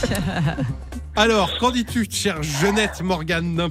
Alors, 1.16 1.58
qu'en 1.58 1.70
dis-tu, 1.70 2.06
chère 2.10 2.42
Jeannette 2.42 3.02
Morgane? 3.02 3.68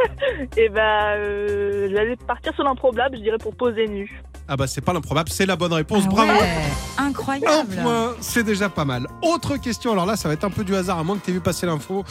Et 0.56 0.70
bah, 0.70 1.12
euh, 1.16 1.90
j'allais 1.92 2.16
partir 2.16 2.54
sur 2.54 2.64
l'improbable, 2.64 3.18
je 3.18 3.22
dirais 3.22 3.38
pour 3.38 3.54
poser 3.54 3.86
nu. 3.86 4.22
Ah 4.48 4.56
bah 4.56 4.66
c'est 4.66 4.80
pas 4.80 4.92
l'improbable, 4.92 5.28
c'est 5.30 5.46
la 5.46 5.56
bonne 5.56 5.72
réponse, 5.72 6.04
Ah 6.06 6.10
bravo 6.10 6.32
ouais, 6.32 6.54
Un 6.98 7.06
Incroyable. 7.06 7.76
point, 7.82 8.14
c'est 8.20 8.44
déjà 8.44 8.68
pas 8.68 8.84
mal. 8.84 9.08
Autre 9.22 9.56
question, 9.56 9.90
alors 9.92 10.06
là, 10.06 10.16
ça 10.16 10.28
va 10.28 10.34
être 10.34 10.44
un 10.44 10.50
peu 10.50 10.62
du 10.64 10.74
hasard, 10.76 10.98
à 10.98 11.04
moins 11.04 11.16
que 11.18 11.24
tu 11.24 11.30
aies 11.30 11.34
vu 11.34 11.40
passer 11.40 11.66
l'info. 11.66 12.04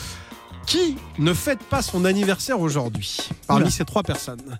Qui 0.65 0.97
ne 1.19 1.33
fête 1.33 1.59
pas 1.63 1.81
son 1.83 2.05
anniversaire 2.05 2.59
aujourd'hui 2.59 3.29
Parmi 3.47 3.63
Oula. 3.63 3.71
ces 3.71 3.85
trois 3.85 4.01
personnes? 4.03 4.57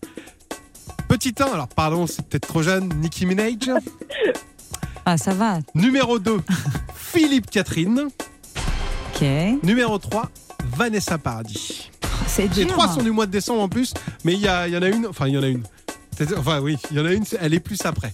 Petit 1.07 1.33
1, 1.39 1.45
alors 1.45 1.67
pardon, 1.67 2.05
c'est 2.07 2.25
peut-être 2.27 2.47
trop 2.47 2.61
jeune, 2.63 2.87
Nicki 3.01 3.25
Minaj. 3.25 3.71
Ah, 5.05 5.17
ça 5.17 5.33
va. 5.33 5.59
Numéro 5.73 6.17
2, 6.19 6.41
Philippe 6.95 7.49
Catherine. 7.49 8.07
Ok. 9.13 9.25
Numéro 9.63 9.97
3, 9.97 10.29
Vanessa 10.77 11.17
Paradis. 11.17 11.91
C'est 12.27 12.47
dur. 12.47 12.65
Les 12.65 12.67
trois 12.67 12.87
sont 12.87 13.03
du 13.03 13.11
mois 13.11 13.25
de 13.25 13.31
décembre 13.31 13.61
en 13.61 13.69
plus, 13.69 13.93
mais 14.23 14.33
il 14.33 14.39
y, 14.39 14.47
a- 14.47 14.67
il 14.67 14.73
y 14.73 14.77
en 14.77 14.81
a 14.81 14.87
une, 14.89 15.07
enfin 15.07 15.27
il 15.27 15.33
y 15.33 15.37
en 15.37 15.43
a 15.43 15.47
une. 15.47 15.63
Enfin 16.37 16.59
oui, 16.61 16.77
il 16.91 16.97
y 16.97 16.99
en 16.99 17.05
a 17.05 17.11
une, 17.11 17.23
elle 17.41 17.53
est 17.53 17.59
plus 17.59 17.79
après. 17.85 18.13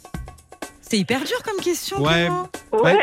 C'est 0.81 0.97
hyper 0.97 1.19
dur 1.23 1.41
comme 1.43 1.57
question. 1.63 2.01
Ouais. 2.01 2.29
Ouais. 2.73 2.97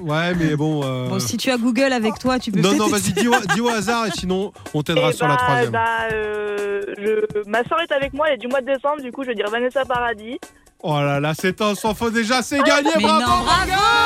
Ouais, 0.00 0.34
mais 0.34 0.54
bon. 0.54 0.82
euh, 0.84 1.08
Bon, 1.08 1.18
si 1.18 1.36
tu 1.36 1.50
as 1.50 1.56
Google 1.56 1.92
avec 1.92 2.18
toi, 2.18 2.38
tu 2.38 2.52
peux 2.52 2.60
Non, 2.60 2.74
non, 2.76 2.86
vas-y, 2.88 3.12
dis 3.12 3.26
au, 3.26 3.34
dis 3.54 3.60
au 3.60 3.68
hasard 3.68 4.06
et 4.06 4.10
sinon 4.12 4.52
on 4.74 4.82
t'aidera 4.82 5.10
Et 5.10 5.12
sur 5.12 5.26
la 5.26 5.34
bah, 5.36 5.42
troisième. 5.44 5.70
bah, 5.72 5.86
euh, 6.12 6.82
je- 6.98 7.48
ma 7.50 7.64
soeur 7.64 7.80
est 7.80 7.90
avec 7.92 8.12
moi, 8.12 8.26
elle 8.28 8.34
est 8.34 8.38
du 8.38 8.46
mois 8.46 8.60
de 8.60 8.66
décembre, 8.66 9.00
du 9.02 9.10
coup 9.10 9.22
je 9.24 9.28
vais 9.28 9.34
dire 9.34 9.48
Vanessa 9.50 9.84
Paradis. 9.84 10.38
Oh 10.82 11.00
là 11.00 11.18
là, 11.18 11.32
c'est 11.34 11.60
un 11.62 11.74
sans 11.74 11.94
faute 11.94 12.12
déjà, 12.12 12.42
c'est 12.42 12.60
gagné, 12.62 12.90
Mais 12.96 13.02
bravo, 13.02 13.20
non, 13.20 13.26
bravo, 13.26 13.44
Bravo. 13.44 14.05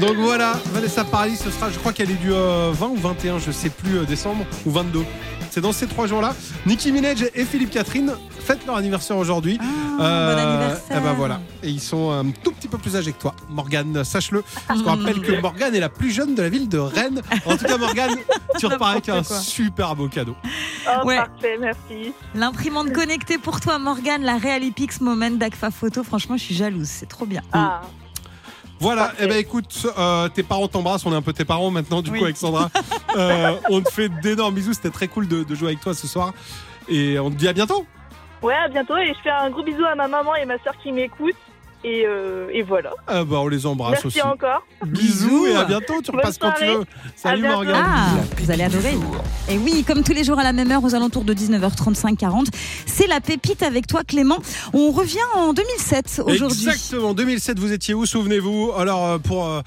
Donc 0.00 0.16
voilà, 0.16 0.54
Vanessa 0.72 1.04
Paradis, 1.04 1.36
ce 1.36 1.50
sera, 1.50 1.70
je 1.70 1.78
crois 1.78 1.92
qu'elle 1.92 2.10
est 2.10 2.14
du 2.14 2.32
euh, 2.32 2.70
20 2.72 2.86
ou 2.88 2.96
21, 2.96 3.38
je 3.38 3.50
sais 3.50 3.68
plus, 3.68 3.98
euh, 3.98 4.04
décembre 4.04 4.46
ou 4.64 4.70
22. 4.70 5.04
C'est 5.50 5.60
dans 5.60 5.72
ces 5.72 5.86
trois 5.86 6.06
jours-là. 6.06 6.34
Nicki 6.64 6.90
Minaj 6.92 7.26
et 7.34 7.44
Philippe 7.44 7.70
Catherine 7.70 8.14
fêtent 8.38 8.64
leur 8.66 8.76
anniversaire 8.76 9.18
aujourd'hui. 9.18 9.58
Ah, 9.60 10.32
bon 10.34 10.38
anniversaire. 10.38 10.96
Et 10.96 11.00
ben 11.00 11.12
voilà. 11.12 11.40
Et 11.62 11.68
ils 11.68 11.80
sont 11.80 12.10
un 12.12 12.30
tout 12.30 12.52
petit 12.52 12.68
peu 12.68 12.78
plus 12.78 12.96
âgés 12.96 13.12
que 13.12 13.20
toi, 13.20 13.34
Morgane, 13.50 14.02
sache-le. 14.04 14.42
Je 14.74 14.80
te 14.80 14.88
rappelle 14.88 15.20
que 15.20 15.38
Morgane 15.40 15.74
est 15.74 15.80
la 15.80 15.88
plus 15.90 16.10
jeune 16.12 16.34
de 16.34 16.42
la 16.42 16.48
ville 16.48 16.68
de 16.68 16.78
Rennes. 16.78 17.20
En 17.44 17.56
tout 17.56 17.64
cas, 17.66 17.76
Morgane, 17.76 18.14
tu 18.58 18.66
repars 18.66 18.90
avec 18.90 19.08
un 19.08 19.22
super 19.24 19.96
beau 19.96 20.08
cadeau. 20.08 20.36
Oh, 20.86 21.06
Ouais. 21.06 21.16
parfait, 21.16 21.58
merci. 21.60 22.12
L'imprimante 22.34 22.92
connectée 22.92 23.36
pour 23.36 23.60
toi, 23.60 23.78
Morgane, 23.78 24.22
la 24.22 24.38
Realipix 24.38 25.00
Moment 25.00 25.32
d'Agfa 25.32 25.70
Photo. 25.70 26.04
Franchement, 26.04 26.36
je 26.38 26.44
suis 26.44 26.54
jalouse. 26.54 26.88
C'est 26.88 27.08
trop 27.08 27.26
bien. 27.26 27.42
Ah, 27.52 27.82
Voilà, 28.80 29.08
Parfait. 29.08 29.24
et 29.24 29.28
ben 29.28 29.36
écoute, 29.38 29.86
euh, 29.98 30.28
tes 30.28 30.42
parents 30.42 30.66
t'embrassent, 30.68 31.04
on 31.06 31.12
est 31.12 31.16
un 31.16 31.22
peu 31.22 31.32
tes 31.34 31.44
parents 31.44 31.70
maintenant, 31.70 32.00
du 32.02 32.10
Oui. 32.10 32.18
coup, 32.18 32.24
Alexandra. 32.24 32.70
Euh, 33.16 33.56
on 33.68 33.80
te 33.80 33.90
fait 33.90 34.08
d'énormes 34.08 34.54
bisous, 34.54 34.72
c'était 34.72 34.90
très 34.90 35.08
cool 35.08 35.26
de, 35.26 35.42
de 35.42 35.54
jouer 35.56 35.68
avec 35.70 35.80
toi 35.80 35.94
ce 35.94 36.06
soir. 36.06 36.32
Et 36.88 37.18
on 37.18 37.28
te 37.28 37.34
dit 37.34 37.48
à 37.48 37.52
bientôt. 37.52 37.84
ouais, 38.40 38.54
à 38.54 38.68
bientôt 38.68 38.96
et 38.96 39.08
je 39.08 39.20
fais 39.20 39.30
un 39.30 39.50
gros 39.50 39.64
bisou 39.64 39.84
à 39.84 39.96
ma 39.96 40.06
maman 40.06 40.36
et 40.36 40.44
ma 40.44 40.58
soeur 40.60 40.74
qui 40.80 40.92
m'écoutent. 40.92 41.34
Et, 41.82 42.04
euh, 42.06 42.48
et 42.52 42.62
voilà. 42.62 42.90
Ah 43.06 43.24
bah, 43.24 43.38
on 43.40 43.48
les 43.48 43.64
embrasse 43.64 43.92
Merci 44.04 44.06
aussi. 44.06 44.22
encore. 44.22 44.66
Bisous 44.86 45.46
et 45.46 45.54
à 45.56 45.64
bientôt, 45.64 46.02
tu 46.02 46.10
repasses 46.10 46.36
quand 46.36 46.52
tu 46.58 46.66
veux. 46.66 46.84
Salut. 47.16 47.42
Morgane. 47.48 47.82
Ah, 47.82 48.08
vous 48.38 48.50
allez 48.50 48.64
adorer. 48.64 48.98
Et 49.48 49.56
oui, 49.56 49.82
comme 49.86 50.02
tous 50.02 50.12
les 50.12 50.22
jours 50.22 50.38
à 50.38 50.42
la 50.44 50.52
même 50.52 50.70
heure, 50.70 50.84
aux 50.84 50.94
alentours 50.94 51.24
de 51.24 51.32
19h35, 51.32 52.16
40, 52.18 52.48
c'est 52.84 53.06
la 53.06 53.20
pépite 53.22 53.62
avec 53.62 53.86
toi, 53.86 54.02
Clément. 54.06 54.38
On 54.74 54.90
revient 54.90 55.16
en 55.34 55.54
2007 55.54 56.20
aujourd'hui. 56.26 56.68
Exactement, 56.68 57.14
2007, 57.14 57.58
vous 57.58 57.72
étiez 57.72 57.94
où, 57.94 58.04
souvenez-vous? 58.04 58.72
Alors, 58.76 59.06
euh, 59.06 59.18
pour 59.18 59.48
euh, 59.48 59.62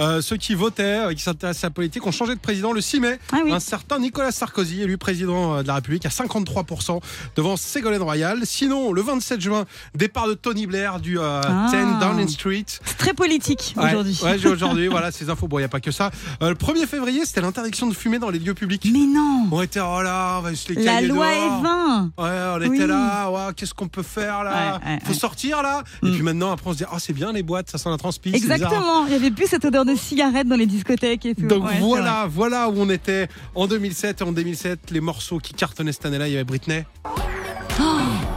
euh, 0.00 0.22
ceux 0.22 0.36
qui 0.38 0.54
votaient, 0.54 1.14
qui 1.14 1.22
s'intéressaient 1.22 1.66
à 1.66 1.68
la 1.68 1.74
politique, 1.74 2.06
on 2.06 2.12
changeait 2.12 2.34
de 2.34 2.40
président 2.40 2.72
le 2.72 2.80
6 2.80 3.00
mai. 3.00 3.18
Ah 3.30 3.40
oui. 3.44 3.52
Un 3.52 3.60
certain 3.60 3.98
Nicolas 3.98 4.32
Sarkozy, 4.32 4.82
élu 4.82 4.96
président 4.96 5.62
de 5.62 5.66
la 5.68 5.74
République, 5.74 6.06
à 6.06 6.10
53% 6.10 7.00
devant 7.36 7.56
Ségolène 7.58 8.02
Royal. 8.02 8.40
Sinon, 8.44 8.92
le 8.92 9.02
27 9.02 9.38
juin, 9.40 9.66
départ 9.94 10.28
de 10.28 10.34
Tony 10.34 10.66
Blair 10.66 10.98
du 10.98 11.18
euh, 11.18 11.40
Ah. 11.44 11.57
10 11.66 12.00
Downing 12.00 12.28
Street. 12.28 12.64
C'est 12.84 12.96
très 12.98 13.14
politique 13.14 13.74
aujourd'hui. 13.76 14.18
Ouais, 14.22 14.46
aujourd'hui, 14.50 14.86
voilà, 14.88 15.10
ces 15.10 15.28
infos. 15.30 15.48
Bon, 15.48 15.58
il 15.58 15.62
n'y 15.62 15.66
a 15.66 15.68
pas 15.68 15.80
que 15.80 15.90
ça. 15.90 16.10
Euh, 16.42 16.50
le 16.50 16.54
1er 16.54 16.86
février, 16.86 17.24
c'était 17.24 17.40
l'interdiction 17.40 17.86
de 17.86 17.94
fumer 17.94 18.18
dans 18.18 18.30
les 18.30 18.38
lieux 18.38 18.54
publics. 18.54 18.86
Mais 18.92 19.06
non 19.06 19.46
On 19.50 19.62
était, 19.62 19.80
oh 19.80 20.02
là, 20.02 20.36
on 20.38 20.42
va 20.42 20.54
se 20.54 20.72
les 20.72 20.82
La 20.84 21.00
loi 21.00 21.26
dehors. 21.26 21.58
est 21.58 21.62
20 21.62 22.10
Ouais, 22.18 22.68
on 22.68 22.72
était 22.74 22.86
là, 22.86 23.30
ouais, 23.30 23.52
qu'est-ce 23.56 23.74
qu'on 23.74 23.88
peut 23.88 24.02
faire 24.02 24.44
là 24.44 24.78
Ouais, 24.84 24.98
Faut 25.04 25.14
sortir 25.14 25.62
là 25.62 25.82
Et 26.02 26.06
Mm. 26.08 26.12
puis 26.12 26.22
maintenant, 26.22 26.52
après, 26.52 26.70
on 26.70 26.72
se 26.72 26.78
dit, 26.78 26.84
ah, 26.90 26.96
c'est 26.98 27.12
bien 27.12 27.32
les 27.32 27.42
boîtes, 27.42 27.70
ça 27.70 27.78
sent 27.78 27.90
la 27.90 27.96
transpi. 27.96 28.30
c'est 28.32 28.40
bizarre. 28.40 28.56
Exactement, 28.56 29.04
il 29.06 29.10
n'y 29.10 29.16
avait 29.16 29.30
plus 29.30 29.46
cette 29.46 29.64
odeur 29.64 29.84
de 29.84 29.94
cigarette 29.94 30.46
dans 30.48 30.56
les 30.56 30.66
discothèques 30.66 31.26
et 31.26 31.34
tout. 31.34 31.46
Donc 31.46 31.64
voilà, 31.80 32.26
voilà 32.30 32.68
où 32.68 32.74
on 32.76 32.88
était 32.90 33.28
en 33.54 33.66
2007. 33.66 34.20
Et 34.20 34.24
en 34.24 34.32
2007, 34.32 34.90
les 34.90 35.00
morceaux 35.00 35.38
qui 35.38 35.54
cartonnaient 35.54 35.92
cette 35.92 36.06
année-là, 36.06 36.28
il 36.28 36.32
y 36.32 36.36
avait 36.36 36.44
Britney. 36.44 36.84
vrai. 37.04 37.24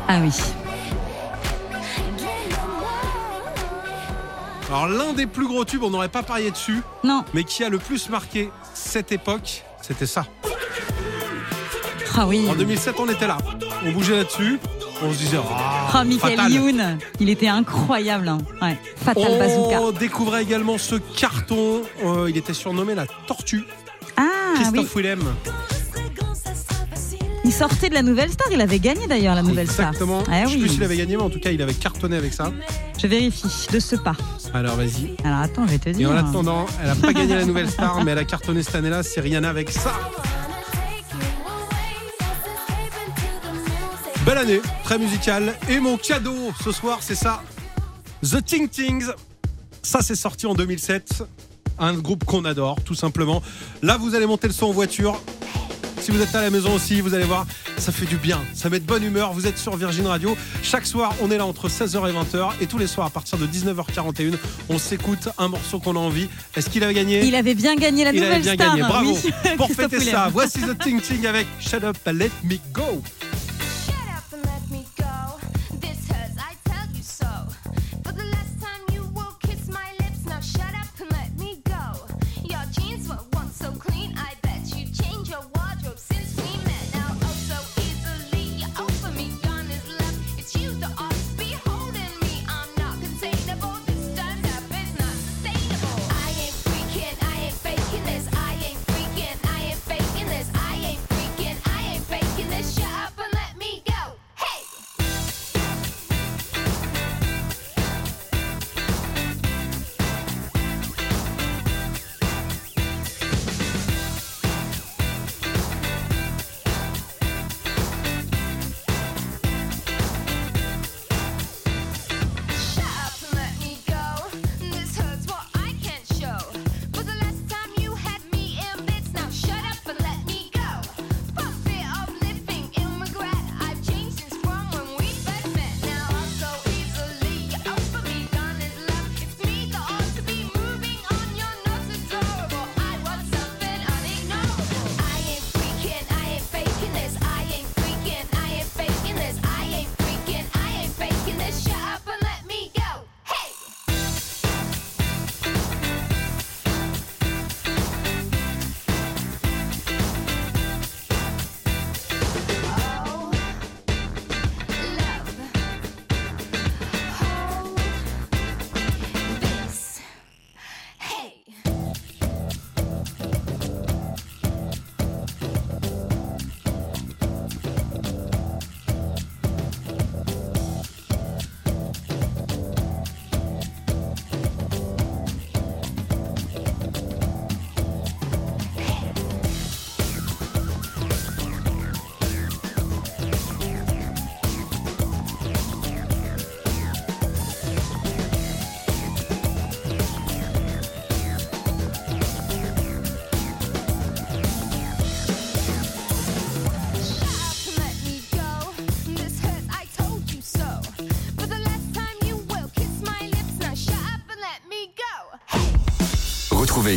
Ah 0.08 0.20
oui. 0.22 0.32
Alors 4.72 4.88
l'un 4.88 5.12
des 5.14 5.28
plus 5.28 5.48
gros 5.48 5.66
tubes, 5.66 5.84
on 5.84 5.90
n'aurait 5.90 6.08
pas 6.08 6.24
parié 6.24 6.50
dessus, 6.50 6.82
Non. 7.04 7.26
mais 7.34 7.44
qui 7.44 7.62
a 7.64 7.68
le 7.70 7.78
plus 7.78 8.08
marqué 8.10 8.50
cette 8.74 9.12
époque, 9.12 9.64
c'était 9.82 10.06
ça. 10.06 10.26
Ah 12.16 12.26
oui. 12.26 12.48
En 12.50 12.56
2007, 12.56 12.96
on 13.00 13.10
était 13.10 13.28
là. 13.28 13.38
On 13.86 13.92
bougeait 13.92 14.16
là-dessus. 14.18 14.60
On 15.04 15.12
se 15.12 15.18
disait, 15.18 15.38
ah, 15.50 15.90
Ah, 15.94 16.04
Michael 16.06 16.38
fatal. 16.38 16.52
Youn, 16.54 16.98
il 17.20 17.30
était 17.30 17.48
incroyable. 17.50 18.30
hein. 18.30 18.38
Ouais. 18.62 18.78
Fatal 18.98 19.38
Bazooka. 19.40 19.82
On 19.82 19.92
découvrait 19.92 20.44
également 20.44 20.78
ce 20.78 20.96
carton. 20.96 21.82
Euh, 22.06 22.30
il 22.30 22.38
était 22.38 22.54
surnommé 22.54 22.96
la 22.96 23.08
Tortue. 23.28 23.64
Ah 24.16 24.24
oui. 24.56 24.62
Christophe 24.62 24.96
Willem. 24.96 25.22
Il 27.44 27.52
sortait 27.52 27.90
de 27.90 27.96
la 27.96 28.04
Nouvelle 28.04 28.32
Star, 28.32 28.48
il 28.52 28.62
avait 28.62 28.80
gagné 28.80 29.08
d'ailleurs 29.08 29.34
la 29.36 29.42
Nouvelle 29.42 29.66
Exactement. 29.68 30.22
Star. 30.22 30.34
Ah 30.36 30.44
Je 30.46 30.50
sais 30.50 30.56
oui. 30.56 30.62
plus 30.62 30.70
s'il 30.70 30.84
avait 30.84 30.96
gagné, 30.98 31.18
mais 31.18 31.24
en 31.24 31.30
tout 31.30 31.40
cas, 31.40 31.50
il 31.52 31.62
avait 31.62 31.74
cartonné 31.74 32.16
avec 32.16 32.34
ça. 32.34 32.52
Je 33.02 33.08
vérifie 33.08 33.48
de 33.72 33.80
ce 33.80 33.96
pas. 33.96 34.14
Alors 34.54 34.76
vas-y. 34.76 35.16
Alors 35.24 35.40
attends, 35.40 35.66
je 35.66 35.72
vais 35.72 35.80
te 35.80 35.90
Et 35.90 35.94
dire. 35.94 36.12
en 36.12 36.16
attendant, 36.18 36.66
elle 36.84 36.90
a 36.90 36.96
pas 36.96 37.14
gagné 37.14 37.36
la 37.36 37.46
Nouvelle 37.46 37.70
Star, 37.72 38.04
mais 38.04 38.12
elle 38.12 38.18
a 38.18 38.26
cartonné 38.26 38.64
cette 38.64 38.76
année-là. 38.76 39.02
C'est 39.04 39.22
Rihanna 39.22 39.50
avec 39.50 39.70
ça. 39.72 39.94
Belle 44.26 44.38
année, 44.38 44.62
très 44.84 44.98
musicale. 45.00 45.54
Et 45.70 45.80
mon 45.80 45.98
cadeau 45.98 46.36
ce 46.64 46.72
soir, 46.72 47.00
c'est 47.02 47.16
ça. 47.16 47.42
The 48.24 48.44
Ting 48.44 48.68
Tings. 48.70 49.06
Ça, 49.82 50.00
c'est 50.02 50.16
sorti 50.16 50.46
en 50.46 50.54
2007. 50.54 51.24
Un 51.80 51.94
groupe 51.94 52.26
qu'on 52.26 52.46
adore, 52.46 52.82
tout 52.84 52.94
simplement. 52.94 53.42
Là, 53.82 53.98
vous 53.98 54.14
allez 54.14 54.28
monter 54.28 54.48
le 54.48 54.54
son 54.54 54.68
en 54.68 54.72
voiture. 54.72 55.20
Si 56.02 56.10
vous 56.10 56.20
êtes 56.22 56.34
à 56.34 56.42
la 56.42 56.50
maison 56.50 56.74
aussi, 56.74 57.00
vous 57.00 57.14
allez 57.14 57.26
voir, 57.26 57.46
ça 57.78 57.92
fait 57.92 58.08
du 58.08 58.18
bien, 58.18 58.40
ça 58.56 58.70
met 58.70 58.80
de 58.80 58.86
bonne 58.86 59.04
humeur. 59.04 59.34
Vous 59.34 59.46
êtes 59.46 59.58
sur 59.60 59.76
Virgin 59.78 60.08
Radio. 60.08 60.36
Chaque 60.64 60.86
soir, 60.88 61.14
on 61.22 61.30
est 61.30 61.38
là 61.38 61.46
entre 61.46 61.70
16h 61.70 62.10
et 62.10 62.14
20h. 62.14 62.50
Et 62.60 62.66
tous 62.66 62.80
les 62.80 62.88
soirs, 62.88 63.06
à 63.08 63.10
partir 63.12 63.38
de 63.38 63.46
19h41, 63.46 64.34
on 64.70 64.80
s'écoute 64.80 65.30
un 65.38 65.48
morceau 65.48 65.80
qu'on 65.80 65.96
a 65.96 66.00
envie. 66.00 66.28
Est-ce 66.56 66.70
qu'il 66.72 66.84
avait 66.84 66.96
gagné? 66.96 67.24
Il 67.24 67.36
avait 67.36 67.54
bien 67.54 67.76
gagné 67.76 68.04
la 68.04 68.12
Il 68.12 68.16
Nouvelle 68.20 68.34
avait 68.34 68.42
bien 68.42 68.54
Star. 68.56 68.70
gagné, 68.76 68.82
bravo. 68.82 69.16
oui. 69.24 69.32
Pour 69.58 69.70
fêter 69.72 70.00
ça, 70.00 70.28
voici 70.34 70.60
The 70.62 70.78
Ting 70.80 71.00
Ting 71.02 71.26
avec 71.28 71.46
Shut 71.60 71.84
Up 71.84 71.98
and 72.08 72.14
Let 72.14 72.32
Me 72.44 72.56
Go. 72.74 73.04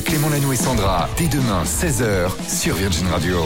Clément 0.02 0.28
Lanoux 0.28 0.52
et 0.52 0.56
Sandra 0.56 1.08
dès 1.16 1.28
demain 1.28 1.62
16h 1.64 2.30
sur 2.48 2.74
Virgin 2.74 3.06
Radio. 3.08 3.36